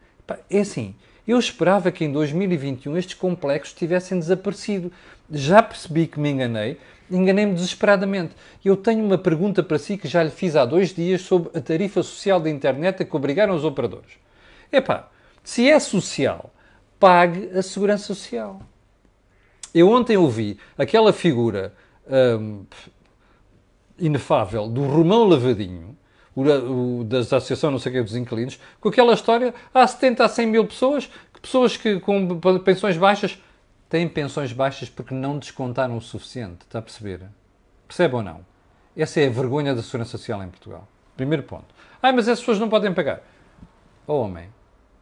É 0.49 0.61
assim, 0.61 0.95
eu 1.27 1.37
esperava 1.37 1.91
que 1.91 2.03
em 2.03 2.11
2021 2.11 2.97
estes 2.97 3.13
complexos 3.13 3.73
tivessem 3.73 4.17
desaparecido. 4.17 4.91
Já 5.29 5.61
percebi 5.61 6.07
que 6.07 6.19
me 6.19 6.31
enganei, 6.31 6.77
enganei-me 7.09 7.53
desesperadamente. 7.53 8.33
Eu 8.65 8.75
tenho 8.75 9.05
uma 9.05 9.17
pergunta 9.17 9.61
para 9.61 9.77
si 9.77 9.95
que 9.95 10.07
já 10.07 10.23
lhe 10.23 10.31
fiz 10.31 10.55
há 10.55 10.65
dois 10.65 10.93
dias 10.93 11.21
sobre 11.21 11.55
a 11.57 11.61
tarifa 11.61 12.01
social 12.01 12.39
da 12.39 12.49
internet 12.49 13.03
a 13.03 13.05
que 13.05 13.15
obrigaram 13.15 13.55
os 13.55 13.63
operadores. 13.63 14.13
Epá, 14.71 15.09
se 15.43 15.69
é 15.69 15.79
social, 15.79 16.51
pague 16.99 17.55
a 17.55 17.61
segurança 17.61 18.07
social. 18.07 18.59
Eu 19.73 19.89
ontem 19.89 20.17
ouvi 20.17 20.57
aquela 20.77 21.13
figura 21.13 21.73
hum, 22.09 22.65
inefável 24.01 24.67
do 24.67 24.85
Romão 24.85 25.27
Lavadinho, 25.27 25.97
o, 26.35 26.41
o, 26.41 27.03
da 27.03 27.19
Associação 27.19 27.71
não 27.71 27.79
sei 27.79 27.91
o 27.91 27.95
que 27.95 28.03
dos 28.03 28.15
Inquilinos, 28.15 28.59
com 28.79 28.89
aquela 28.89 29.13
história, 29.13 29.53
há 29.73 29.85
70 29.85 30.25
a 30.25 30.29
100 30.29 30.47
mil 30.47 30.65
pessoas, 30.65 31.09
pessoas 31.41 31.77
que 31.77 31.99
com 31.99 32.39
pensões 32.59 32.97
baixas 32.97 33.37
têm 33.89 34.07
pensões 34.07 34.53
baixas 34.53 34.89
porque 34.89 35.13
não 35.13 35.37
descontaram 35.37 35.97
o 35.97 36.01
suficiente. 36.01 36.61
Está 36.61 36.79
a 36.79 36.81
perceber? 36.81 37.21
Percebe 37.87 38.15
ou 38.15 38.23
não? 38.23 38.45
Essa 38.95 39.21
é 39.21 39.27
a 39.27 39.29
vergonha 39.29 39.75
da 39.75 39.81
Segurança 39.81 40.17
Social 40.17 40.41
em 40.43 40.49
Portugal. 40.49 40.87
Primeiro 41.15 41.43
ponto. 41.43 41.75
Ah, 42.01 42.11
mas 42.11 42.27
essas 42.27 42.39
pessoas 42.39 42.59
não 42.59 42.69
podem 42.69 42.93
pagar. 42.93 43.21
Oh, 44.07 44.21
homem, 44.21 44.49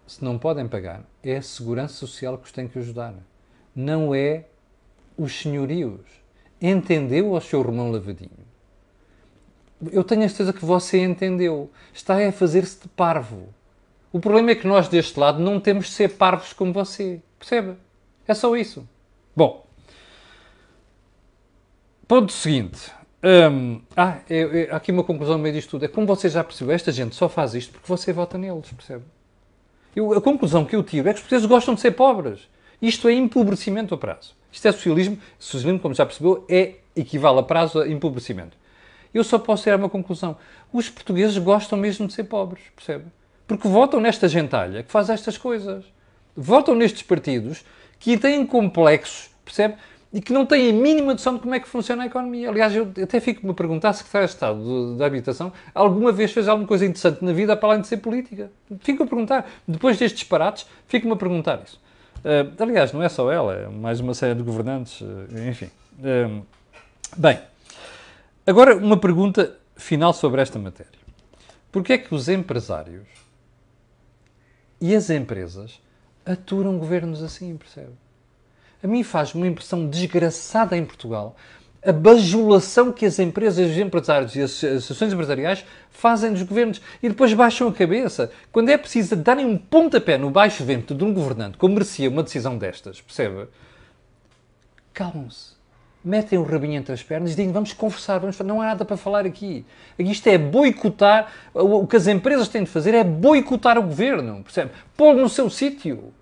se 0.05 0.23
não 0.23 0.38
podem 0.38 0.67
pagar, 0.67 1.03
é 1.23 1.38
a 1.38 1.41
Segurança 1.41 1.93
Social 1.93 2.38
que 2.38 2.45
os 2.45 2.51
tem 2.51 2.67
que 2.67 2.79
ajudar. 2.79 3.13
Não 3.75 4.13
é 4.13 4.45
os 5.15 5.39
senhorios. 5.39 6.01
Entendeu 6.59 7.31
o 7.31 7.39
seu 7.39 7.62
Romão 7.62 7.91
Lavadinho? 7.91 8.48
Eu 9.91 10.03
tenho 10.03 10.23
a 10.23 10.29
certeza 10.29 10.53
que 10.53 10.65
você 10.65 10.99
entendeu. 11.03 11.69
Está 11.93 12.27
a 12.27 12.31
fazer-se 12.31 12.81
de 12.81 12.87
parvo. 12.89 13.49
O 14.11 14.19
problema 14.19 14.51
é 14.51 14.55
que 14.55 14.67
nós 14.67 14.87
deste 14.87 15.19
lado 15.19 15.39
não 15.39 15.59
temos 15.59 15.85
de 15.85 15.91
ser 15.91 16.09
parvos 16.17 16.53
como 16.53 16.73
você. 16.73 17.21
Percebe? 17.37 17.75
É 18.27 18.33
só 18.33 18.55
isso. 18.55 18.87
Bom, 19.35 19.65
ponto 22.07 22.31
seguinte. 22.31 22.91
Hum, 23.23 23.81
ah, 23.95 24.17
é, 24.29 24.39
é, 24.39 24.71
há 24.71 24.77
aqui 24.77 24.91
uma 24.91 25.03
conclusão 25.03 25.37
no 25.37 25.43
meio 25.43 25.55
disto 25.55 25.71
tudo. 25.71 25.85
É 25.85 25.87
como 25.87 26.07
você 26.07 26.29
já 26.29 26.43
percebeu, 26.43 26.73
esta 26.73 26.91
gente 26.91 27.15
só 27.15 27.27
faz 27.27 27.53
isto 27.53 27.73
porque 27.73 27.87
você 27.87 28.13
vota 28.13 28.37
neles, 28.37 28.71
percebe? 28.71 29.03
Eu, 29.95 30.13
a 30.13 30.21
conclusão 30.21 30.65
que 30.65 30.75
eu 30.75 30.83
tiro 30.83 31.09
é 31.09 31.13
que 31.13 31.17
os 31.17 31.21
portugueses 31.21 31.47
gostam 31.47 31.73
de 31.75 31.81
ser 31.81 31.91
pobres. 31.91 32.47
Isto 32.81 33.09
é 33.09 33.13
empobrecimento 33.13 33.93
a 33.93 33.97
prazo. 33.97 34.35
Isto 34.51 34.67
é 34.67 34.71
socialismo. 34.71 35.19
Socialismo, 35.37 35.79
como 35.79 35.93
já 35.93 36.05
percebeu, 36.05 36.45
é 36.49 36.75
equivale 36.95 37.39
a 37.39 37.43
prazo 37.43 37.81
a 37.81 37.87
empobrecimento. 37.87 38.57
Eu 39.13 39.23
só 39.23 39.39
posso 39.39 39.63
tirar 39.63 39.77
uma 39.77 39.89
conclusão. 39.89 40.37
Os 40.71 40.89
portugueses 40.89 41.37
gostam 41.37 41.77
mesmo 41.77 42.07
de 42.07 42.13
ser 42.13 42.25
pobres, 42.25 42.63
percebe? 42.75 43.05
Porque 43.47 43.67
votam 43.67 43.99
nesta 43.99 44.27
gentalha 44.27 44.83
que 44.83 44.91
faz 44.91 45.09
estas 45.09 45.37
coisas. 45.37 45.83
Votam 46.35 46.75
nestes 46.75 47.01
partidos 47.01 47.65
que 47.99 48.17
têm 48.17 48.45
complexos, 48.45 49.29
percebe? 49.43 49.75
E 50.11 50.21
que 50.21 50.33
não 50.33 50.45
têm 50.45 50.69
a 50.69 50.73
mínima 50.73 51.13
noção 51.13 51.35
de 51.35 51.41
como 51.41 51.53
é 51.53 51.59
que 51.59 51.67
funciona 51.67 52.03
a 52.03 52.05
economia. 52.05 52.49
Aliás, 52.49 52.75
eu 52.75 52.91
até 53.03 53.19
fico-me 53.19 53.51
a 53.51 53.53
perguntar, 53.53 53.93
Secretário 53.93 54.27
de 54.27 54.33
Estado 54.33 54.97
da 54.97 55.05
Habitação, 55.05 55.53
alguma 55.73 56.11
vez 56.11 56.31
fez 56.31 56.47
alguma 56.47 56.67
coisa 56.67 56.85
interessante 56.85 57.23
na 57.23 57.31
vida 57.31 57.55
para 57.55 57.69
além 57.69 57.81
de 57.81 57.87
ser 57.87 57.97
política? 57.97 58.51
Fico 58.79 59.03
a 59.03 59.07
perguntar. 59.07 59.49
Depois 59.67 59.97
destes 59.97 60.19
disparates, 60.19 60.65
fico-me 60.87 61.13
a 61.13 61.15
perguntar 61.15 61.61
isso. 61.63 61.79
Uh, 62.19 62.61
aliás, 62.61 62.91
não 62.91 63.01
é 63.01 63.09
só 63.09 63.31
ela, 63.31 63.53
é 63.53 63.67
mais 63.67 63.99
uma 63.99 64.13
série 64.13 64.35
de 64.35 64.43
governantes, 64.43 64.99
uh, 65.01 65.27
enfim. 65.47 65.69
Uh, 65.99 66.43
bem, 67.15 67.39
agora 68.49 68.75
uma 68.75 68.97
pergunta 68.97 69.57
final 69.75 70.13
sobre 70.13 70.41
esta 70.41 70.57
matéria. 70.57 70.99
Porquê 71.71 71.93
é 71.93 71.97
que 71.97 72.13
os 72.13 72.27
empresários 72.27 73.07
e 74.81 74.95
as 74.95 75.09
empresas 75.09 75.79
aturam 76.25 76.77
governos 76.77 77.21
assim, 77.21 77.55
percebe? 77.55 77.93
A 78.83 78.88
mim 78.88 79.03
faz 79.03 79.35
uma 79.35 79.47
impressão 79.47 79.88
desgraçada 79.88 80.75
em 80.75 80.85
Portugal 80.85 81.35
a 81.85 81.93
bajulação 81.93 82.91
que 82.91 83.05
as 83.05 83.19
empresas, 83.19 83.71
os 83.71 83.77
empresários 83.77 84.35
e 84.35 84.41
as 84.41 84.63
associações 84.63 85.13
empresariais 85.13 85.65
fazem 85.89 86.33
dos 86.33 86.43
governos 86.43 86.81
e 87.01 87.07
depois 87.07 87.33
baixam 87.33 87.67
a 87.67 87.73
cabeça. 87.73 88.31
Quando 88.51 88.69
é 88.69 88.77
preciso 88.77 89.15
darem 89.15 89.45
um 89.45 89.57
pontapé 89.57 90.17
no 90.17 90.29
baixo 90.29 90.63
vento 90.65 90.93
de 90.93 91.03
um 91.03 91.13
governante, 91.13 91.57
como 91.57 91.75
merecia 91.75 92.09
uma 92.09 92.23
decisão 92.23 92.57
destas, 92.57 92.99
percebe? 92.99 93.47
Calmam-se. 94.93 95.58
Metem 96.03 96.39
o 96.39 96.43
rabinho 96.43 96.75
entre 96.75 96.93
as 96.93 97.03
pernas 97.03 97.31
e 97.31 97.35
dizem 97.35 97.51
vamos 97.51 97.73
conversar, 97.73 98.19
vamos 98.19 98.39
não 98.39 98.62
há 98.62 98.67
nada 98.67 98.85
para 98.85 98.95
falar 98.95 99.25
aqui. 99.25 99.65
Isto 99.97 100.27
é 100.27 100.38
boicotar, 100.38 101.31
o 101.53 101.85
que 101.85 101.97
as 101.97 102.07
empresas 102.07 102.47
têm 102.47 102.63
de 102.63 102.69
fazer 102.69 102.93
é 102.93 103.03
boicotar 103.03 103.77
o 103.77 103.83
governo, 103.83 104.41
percebe? 104.41 104.71
Pô-lo 104.95 105.21
no 105.21 105.29
seu 105.29 105.49
sítio. 105.49 106.13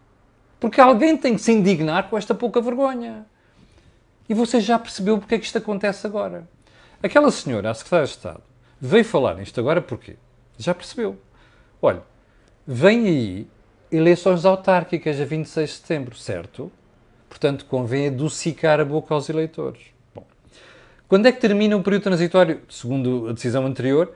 Porque 0.60 0.82
alguém 0.82 1.16
tem 1.16 1.36
que 1.36 1.42
se 1.42 1.52
indignar 1.52 2.10
com 2.10 2.18
esta 2.18 2.34
pouca 2.34 2.60
vergonha. 2.60 3.26
E 4.28 4.34
você 4.34 4.60
já 4.60 4.80
percebeu 4.80 5.20
porque 5.20 5.36
é 5.36 5.38
que 5.38 5.46
isto 5.46 5.60
acontece 5.60 6.08
agora. 6.08 6.48
Aquela 7.02 7.30
senhora, 7.30 7.70
a 7.70 7.74
secretária 7.76 8.06
de 8.06 8.12
Estado, 8.12 8.42
veio 8.82 9.06
falar 9.06 9.36
nisto 9.36 9.60
agora 9.60 9.80
porquê? 9.80 10.16
Já 10.58 10.74
percebeu. 10.74 11.20
Olha, 11.80 12.02
vem 12.66 13.06
aí 13.08 13.48
eleições 13.92 14.44
autárquicas 14.44 15.22
a 15.22 15.26
26 15.26 15.70
de 15.70 15.76
setembro, 15.76 16.16
certo? 16.16 16.72
Portanto, 17.30 17.66
convém 17.66 18.08
adocicar 18.08 18.80
a 18.80 18.86
boca 18.86 19.14
aos 19.14 19.30
eleitores. 19.30 19.82
Bom, 20.14 20.26
quando 21.08 21.26
é 21.28 21.32
que 21.32 21.40
termina 21.40 21.76
o 21.76 21.84
período 21.84 22.04
transitório? 22.04 22.62
Segundo 22.70 23.28
a 23.30 23.34
decisão 23.34 23.66
anterior, 23.66 24.14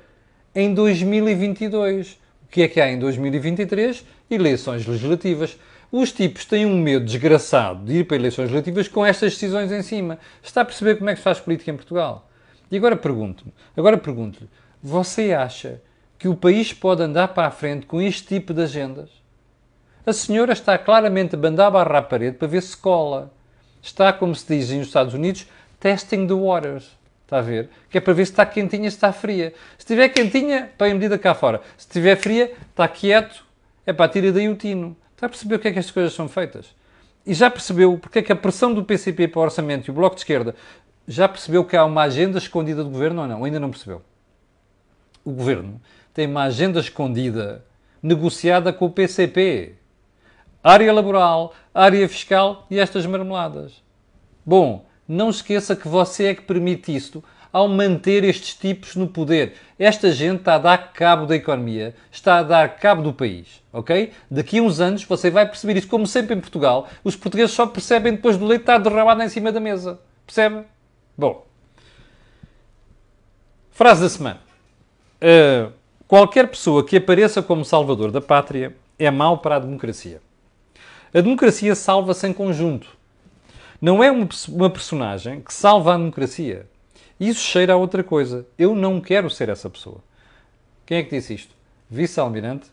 em 0.53 0.73
2022. 0.73 2.13
O 2.45 2.51
que 2.51 2.63
é 2.63 2.67
que 2.67 2.81
há 2.81 2.91
em 2.91 2.99
2023? 2.99 4.05
Eleições 4.29 4.85
legislativas. 4.85 5.57
Os 5.91 6.11
tipos 6.11 6.45
têm 6.45 6.65
um 6.65 6.77
medo 6.77 7.05
desgraçado 7.05 7.85
de 7.85 7.99
ir 7.99 8.03
para 8.05 8.17
eleições 8.17 8.45
legislativas 8.45 8.87
com 8.87 9.05
estas 9.05 9.33
decisões 9.33 9.71
em 9.71 9.81
cima. 9.81 10.19
Está 10.41 10.61
a 10.61 10.65
perceber 10.65 10.97
como 10.97 11.09
é 11.09 11.13
que 11.13 11.19
se 11.19 11.23
faz 11.23 11.39
política 11.39 11.71
em 11.71 11.75
Portugal? 11.75 12.29
E 12.69 12.77
agora 12.77 12.95
pergunto-me, 12.95 13.51
agora 13.75 13.97
pergunto-lhe, 13.97 14.49
você 14.81 15.33
acha 15.33 15.81
que 16.17 16.29
o 16.29 16.35
país 16.35 16.71
pode 16.71 17.03
andar 17.03 17.29
para 17.29 17.47
a 17.47 17.51
frente 17.51 17.85
com 17.85 18.01
este 18.01 18.27
tipo 18.27 18.53
de 18.53 18.61
agendas? 18.61 19.09
A 20.05 20.13
senhora 20.13 20.53
está 20.53 20.77
claramente 20.79 21.35
a 21.35 21.37
bandar 21.37 21.67
a 21.67 21.71
barra 21.71 21.99
à 21.99 22.01
parede 22.01 22.37
para 22.37 22.47
ver 22.47 22.61
se 22.61 22.75
cola. 22.75 23.31
Está, 23.81 24.11
como 24.11 24.33
se 24.33 24.47
diz 24.47 24.69
nos 24.71 24.87
Estados 24.87 25.13
Unidos, 25.13 25.47
testing 25.79 26.25
the 26.25 26.33
waters. 26.33 26.97
Está 27.23 27.37
a 27.37 27.41
ver? 27.41 27.69
Que 27.89 27.99
é 27.99 28.01
para 28.01 28.13
ver 28.13 28.25
se 28.25 28.31
está 28.31 28.45
quentinha, 28.45 28.89
se 28.89 28.97
está 28.97 29.13
fria. 29.13 29.53
Se 29.77 29.83
estiver 29.83 30.09
quentinha, 30.09 30.71
põe 30.77 30.91
a 30.91 30.93
medida 30.93 31.17
cá 31.17 31.33
fora. 31.33 31.61
Se 31.77 31.85
estiver 31.87 32.15
fria, 32.17 32.51
está 32.69 32.87
quieto, 32.87 33.45
é 33.85 33.93
para 33.93 34.11
tirar 34.11 34.31
daí 34.31 34.49
o 34.49 34.55
tino. 34.55 34.97
Está 35.13 35.27
a 35.27 35.29
perceber 35.29 35.55
o 35.55 35.59
que 35.59 35.67
é 35.67 35.71
que 35.71 35.79
estas 35.79 35.93
coisas 35.93 36.13
são 36.13 36.27
feitas? 36.27 36.73
E 37.25 37.33
já 37.33 37.49
percebeu 37.49 37.97
porque 37.97 38.19
é 38.19 38.21
que 38.23 38.31
a 38.31 38.35
pressão 38.35 38.73
do 38.73 38.83
PCP 38.83 39.27
para 39.27 39.39
o 39.39 39.43
orçamento 39.43 39.87
e 39.87 39.91
o 39.91 39.93
Bloco 39.93 40.15
de 40.15 40.21
Esquerda 40.21 40.55
já 41.07 41.29
percebeu 41.29 41.63
que 41.63 41.77
há 41.77 41.85
uma 41.85 42.01
agenda 42.01 42.39
escondida 42.39 42.83
do 42.83 42.89
governo 42.89 43.21
ou 43.21 43.27
não? 43.27 43.43
Ainda 43.43 43.59
não 43.59 43.69
percebeu. 43.69 44.01
O 45.23 45.31
governo 45.31 45.79
tem 46.13 46.25
uma 46.25 46.43
agenda 46.43 46.79
escondida 46.79 47.63
negociada 48.01 48.73
com 48.73 48.85
o 48.85 48.89
PCP. 48.89 49.75
Área 50.63 50.93
laboral, 50.93 51.53
área 51.73 52.07
fiscal 52.07 52.67
e 52.69 52.79
estas 52.79 53.05
marmeladas. 53.05 53.81
Bom, 54.45 54.85
não 55.07 55.29
esqueça 55.29 55.75
que 55.75 55.87
você 55.87 56.27
é 56.27 56.35
que 56.35 56.43
permite 56.43 56.95
isto 56.95 57.23
ao 57.51 57.67
manter 57.67 58.23
estes 58.23 58.55
tipos 58.55 58.95
no 58.95 59.07
poder. 59.07 59.55
Esta 59.77 60.11
gente 60.11 60.39
está 60.39 60.55
a 60.55 60.59
dar 60.59 60.93
cabo 60.93 61.25
da 61.25 61.35
economia, 61.35 61.93
está 62.11 62.37
a 62.37 62.43
dar 62.43 62.77
cabo 62.77 63.01
do 63.01 63.13
país, 63.13 63.61
ok? 63.73 64.11
Daqui 64.29 64.59
a 64.59 64.61
uns 64.61 64.79
anos 64.79 65.03
você 65.03 65.29
vai 65.29 65.45
perceber 65.45 65.77
isso. 65.77 65.87
Como 65.87 66.07
sempre 66.07 66.35
em 66.35 66.39
Portugal, 66.39 66.87
os 67.03 67.15
portugueses 67.15 67.55
só 67.55 67.65
percebem 67.67 68.13
depois 68.13 68.37
do 68.37 68.45
leite 68.45 68.61
estar 68.61 68.77
derramado 68.77 69.21
em 69.21 69.29
cima 69.29 69.51
da 69.51 69.59
mesa. 69.59 69.99
Percebe? 70.25 70.63
Bom. 71.17 71.45
Frase 73.71 74.01
da 74.01 74.09
semana. 74.09 74.39
Uh, 75.21 75.71
qualquer 76.07 76.47
pessoa 76.47 76.85
que 76.85 76.97
apareça 76.97 77.41
como 77.41 77.65
salvador 77.65 78.11
da 78.11 78.21
pátria 78.21 78.75
é 78.97 79.11
mau 79.11 79.39
para 79.39 79.55
a 79.57 79.59
democracia. 79.59 80.21
A 81.13 81.19
democracia 81.19 81.75
salva-se 81.75 82.25
em 82.25 82.33
conjunto. 82.33 82.87
Não 83.81 84.03
é 84.03 84.11
uma, 84.11 84.69
personagem 84.69 85.41
que 85.41 85.53
salva 85.53 85.93
a 85.93 85.97
democracia. 85.97 86.67
Isso 87.19 87.41
cheira 87.41 87.73
a 87.73 87.77
outra 87.77 88.03
coisa. 88.03 88.45
Eu 88.57 88.75
não 88.75 89.01
quero 89.01 89.29
ser 89.29 89.49
essa 89.49 89.69
pessoa. 89.69 89.97
Quem 90.85 90.99
é 90.99 91.03
que 91.03 91.09
disse 91.09 91.33
isto? 91.33 91.55
Vice-almirante 91.89 92.67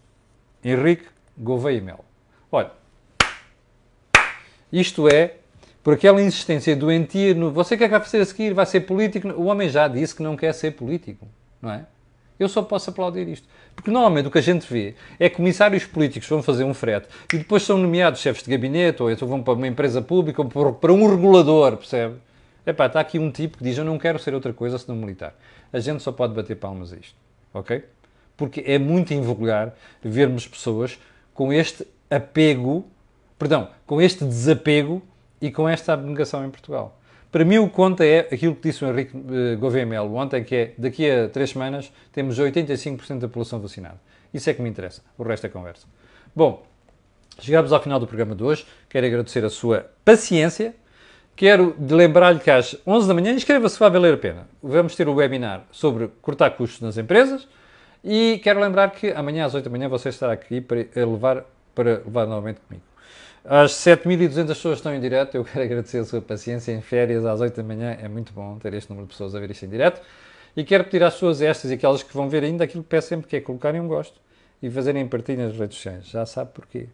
Henrique 0.63 1.07
Gouveia 1.37 1.81
Mel. 1.81 2.05
Olha, 2.53 2.71
isto 4.73 5.09
é 5.09 5.37
por 5.83 5.95
aquela 5.95 6.21
insistência 6.23 6.77
doentia 6.77 7.35
no 7.35 7.51
você 7.51 7.77
quer 7.77 7.87
que 7.87 7.91
vai 7.91 8.01
fazer 8.01 8.21
a 8.21 8.25
seguir, 8.27 8.55
vai 8.55 8.67
ser 8.67 8.81
político. 8.81 9.29
O 9.29 9.47
homem 9.47 9.69
já 9.69 9.89
disse 9.89 10.15
que 10.15 10.23
não 10.23 10.37
quer 10.37 10.53
ser 10.53 10.73
político, 10.73 11.27
não 11.61 11.73
é? 11.73 11.87
Eu 12.39 12.49
só 12.49 12.63
posso 12.63 12.91
aplaudir 12.91 13.29
isto. 13.29 13.49
Porque 13.75 13.91
normalmente 13.91 14.29
o 14.29 14.31
que 14.31 14.39
a 14.39 14.43
gente 14.43 14.67
vê 14.73 14.95
é 15.19 15.29
comissários 15.29 15.85
políticos 15.85 16.29
vão 16.29 16.43
fazer 16.43 16.65
um 16.65 16.75
frete 16.75 17.09
e 17.33 17.39
depois 17.39 17.63
são 17.63 17.79
nomeados 17.79 18.21
chefes 18.21 18.43
de 18.43 18.51
gabinete 18.51 19.03
ou 19.03 19.11
então 19.11 19.27
vão 19.27 19.43
para 19.43 19.55
uma 19.55 19.67
empresa 19.67 20.01
pública 20.01 20.43
ou 20.43 20.73
para 20.73 20.93
um 20.93 21.09
regulador, 21.09 21.77
percebe? 21.77 22.17
Epá, 22.67 22.87
está 22.87 23.01
aqui 23.01 23.19
um 23.19 23.31
tipo 23.31 23.59
que 23.59 23.65
diz 23.65 23.79
eu 23.79 23.85
não 23.85 23.99
quero 23.99 24.19
ser 24.19 24.35
outra 24.35 24.53
coisa 24.53 24.79
senão 24.79 24.97
militar. 24.97 25.35
A 25.73 25.81
gente 25.81 26.03
só 26.03 26.13
pode 26.13 26.35
bater 26.35 26.57
palmas 26.57 26.93
a 26.93 26.97
isto, 26.97 27.17
ok? 27.53 27.85
Porque 28.37 28.63
é 28.67 28.79
muito 28.79 29.13
invulgar 29.15 29.75
vermos 30.03 30.47
pessoas 30.47 30.99
com 31.35 31.53
este 31.53 31.87
apego, 32.11 32.87
perdão, 33.39 33.69
com 33.87 34.01
este 34.01 34.25
desapego 34.25 35.03
e 35.41 35.51
com 35.51 35.69
esta 35.69 35.93
abnegação 35.93 36.45
em 36.45 36.51
Portugal. 36.51 36.99
Para 37.31 37.45
mim, 37.45 37.59
o 37.59 37.69
que 37.69 37.75
conta 37.75 38.07
é 38.07 38.21
aquilo 38.21 38.55
que 38.55 38.69
disse 38.69 38.85
o 38.85 38.89
Henrique 38.89 39.15
uh, 39.15 39.59
Gouveia 39.59 39.85
Melo 39.85 40.15
ontem, 40.15 40.43
que 40.43 40.55
é 40.55 40.73
daqui 40.79 41.11
a 41.11 41.29
três 41.29 41.51
semanas 41.51 41.93
temos 42.11 42.39
85% 42.39 43.19
da 43.19 43.29
população 43.29 43.61
vacinada. 43.61 44.01
Isso 44.33 44.49
é 44.49 44.55
que 44.55 44.63
me 44.63 44.69
interessa. 44.69 45.03
O 45.17 45.23
resto 45.23 45.47
é 45.47 45.51
conversa. 45.51 45.87
Bom, 46.35 46.67
chegamos 47.39 47.73
ao 47.73 47.83
final 47.83 48.01
do 48.01 48.07
programa 48.07 48.35
de 48.35 48.43
hoje. 48.43 48.67
Quero 48.89 49.07
agradecer 49.07 49.45
a 49.45 49.51
sua 49.51 49.91
paciência. 50.05 50.75
Quero 51.37 51.77
lembrar-lhe 51.79 52.41
que 52.41 52.51
às 52.51 52.77
11 52.87 53.07
da 53.07 53.15
manhã, 53.15 53.33
inscreva-se, 53.33 53.79
vai 53.79 53.91
valer 53.91 54.15
a 54.15 54.19
pena. 54.19 54.49
Vamos 54.63 54.97
ter 54.97 55.07
o 55.07 55.13
um 55.13 55.15
webinar 55.15 55.65
sobre 55.71 56.09
cortar 56.23 56.51
custos 56.51 56.81
nas 56.81 56.97
empresas. 56.97 57.47
E 58.03 58.41
quero 58.43 58.59
lembrar 58.59 58.91
que 58.91 59.11
amanhã 59.13 59.45
às 59.45 59.55
8 59.55 59.65
da 59.65 59.71
manhã 59.71 59.89
você 59.89 60.09
estará 60.09 60.33
aqui 60.33 60.61
para 60.61 60.79
levar, 60.97 61.45
para 61.75 61.99
levar 61.99 62.27
novamente 62.27 62.61
comigo. 62.61 62.88
Às 63.51 63.73
7.200 63.73 64.49
pessoas 64.49 64.77
estão 64.77 64.95
em 64.95 65.01
direto. 65.01 65.35
Eu 65.35 65.43
quero 65.43 65.65
agradecer 65.65 65.97
a 65.97 66.05
sua 66.05 66.21
paciência. 66.21 66.71
Em 66.71 66.83
férias, 66.83 67.25
às 67.25 67.41
8 67.41 67.57
da 67.57 67.63
manhã, 67.63 67.97
é 67.99 68.07
muito 68.07 68.31
bom 68.31 68.59
ter 68.59 68.75
este 68.75 68.91
número 68.91 69.07
de 69.07 69.15
pessoas 69.15 69.35
a 69.35 69.41
ver 69.41 69.51
isto 69.51 69.65
em 69.65 69.71
direto. 69.71 70.03
E 70.55 70.63
quero 70.63 70.85
pedir 70.85 71.03
às 71.03 71.15
pessoas 71.15 71.41
estas 71.41 71.71
e 71.71 71.75
aquelas 71.75 72.03
que 72.03 72.13
vão 72.13 72.29
ver 72.29 72.45
ainda 72.45 72.65
aquilo 72.65 72.83
que 72.83 72.91
peço 72.91 73.09
sempre, 73.09 73.27
que 73.27 73.37
é 73.37 73.41
colocarem 73.41 73.81
um 73.81 73.89
gosto 73.89 74.21
e 74.63 74.71
fazerem 74.71 75.09
partilha 75.09 75.47
nas 75.47 75.57
redes 75.57 75.79
sociais. 75.79 76.07
Já 76.09 76.27
sabe 76.27 76.51
porquê. 76.53 76.89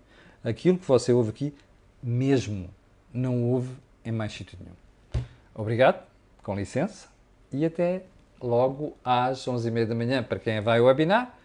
Aquilo 0.44 0.78
que 0.78 0.86
você 0.86 1.12
ouve 1.12 1.30
aqui, 1.30 1.52
mesmo 2.00 2.70
não 3.12 3.42
ouve 3.42 3.70
em 4.04 4.12
mais 4.12 4.32
sítio 4.32 4.56
nenhum. 4.60 5.24
Obrigado, 5.56 6.06
com 6.40 6.54
licença, 6.54 7.08
e 7.52 7.64
até 7.66 8.02
logo 8.40 8.96
às 9.04 9.44
11h30 9.44 9.86
da 9.86 9.94
manhã 9.96 10.22
para 10.22 10.38
quem 10.38 10.60
vai 10.60 10.78
ao 10.78 10.84
webinar 10.84 11.36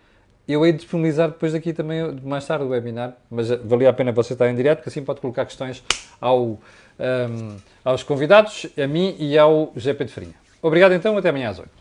eu 0.53 0.65
hei 0.65 0.71
de 0.71 0.79
disponibilizar 0.79 1.29
depois 1.29 1.53
daqui 1.53 1.73
também, 1.73 2.19
mais 2.23 2.45
tarde, 2.45 2.65
o 2.65 2.69
webinar, 2.69 3.15
mas 3.29 3.49
valia 3.49 3.89
a 3.89 3.93
pena 3.93 4.11
você 4.11 4.33
estar 4.33 4.49
em 4.49 4.55
direto, 4.55 4.79
porque 4.79 4.89
assim 4.89 5.03
pode 5.03 5.21
colocar 5.21 5.45
questões 5.45 5.83
ao, 6.19 6.41
um, 6.41 7.57
aos 7.83 8.03
convidados, 8.03 8.65
a 8.77 8.87
mim 8.87 9.15
e 9.19 9.37
ao 9.37 9.71
GP 9.75 10.05
de 10.05 10.11
Farinha. 10.11 10.35
Obrigado 10.61 10.93
então, 10.93 11.17
até 11.17 11.29
amanhã 11.29 11.49
às 11.49 11.59
8. 11.59 11.78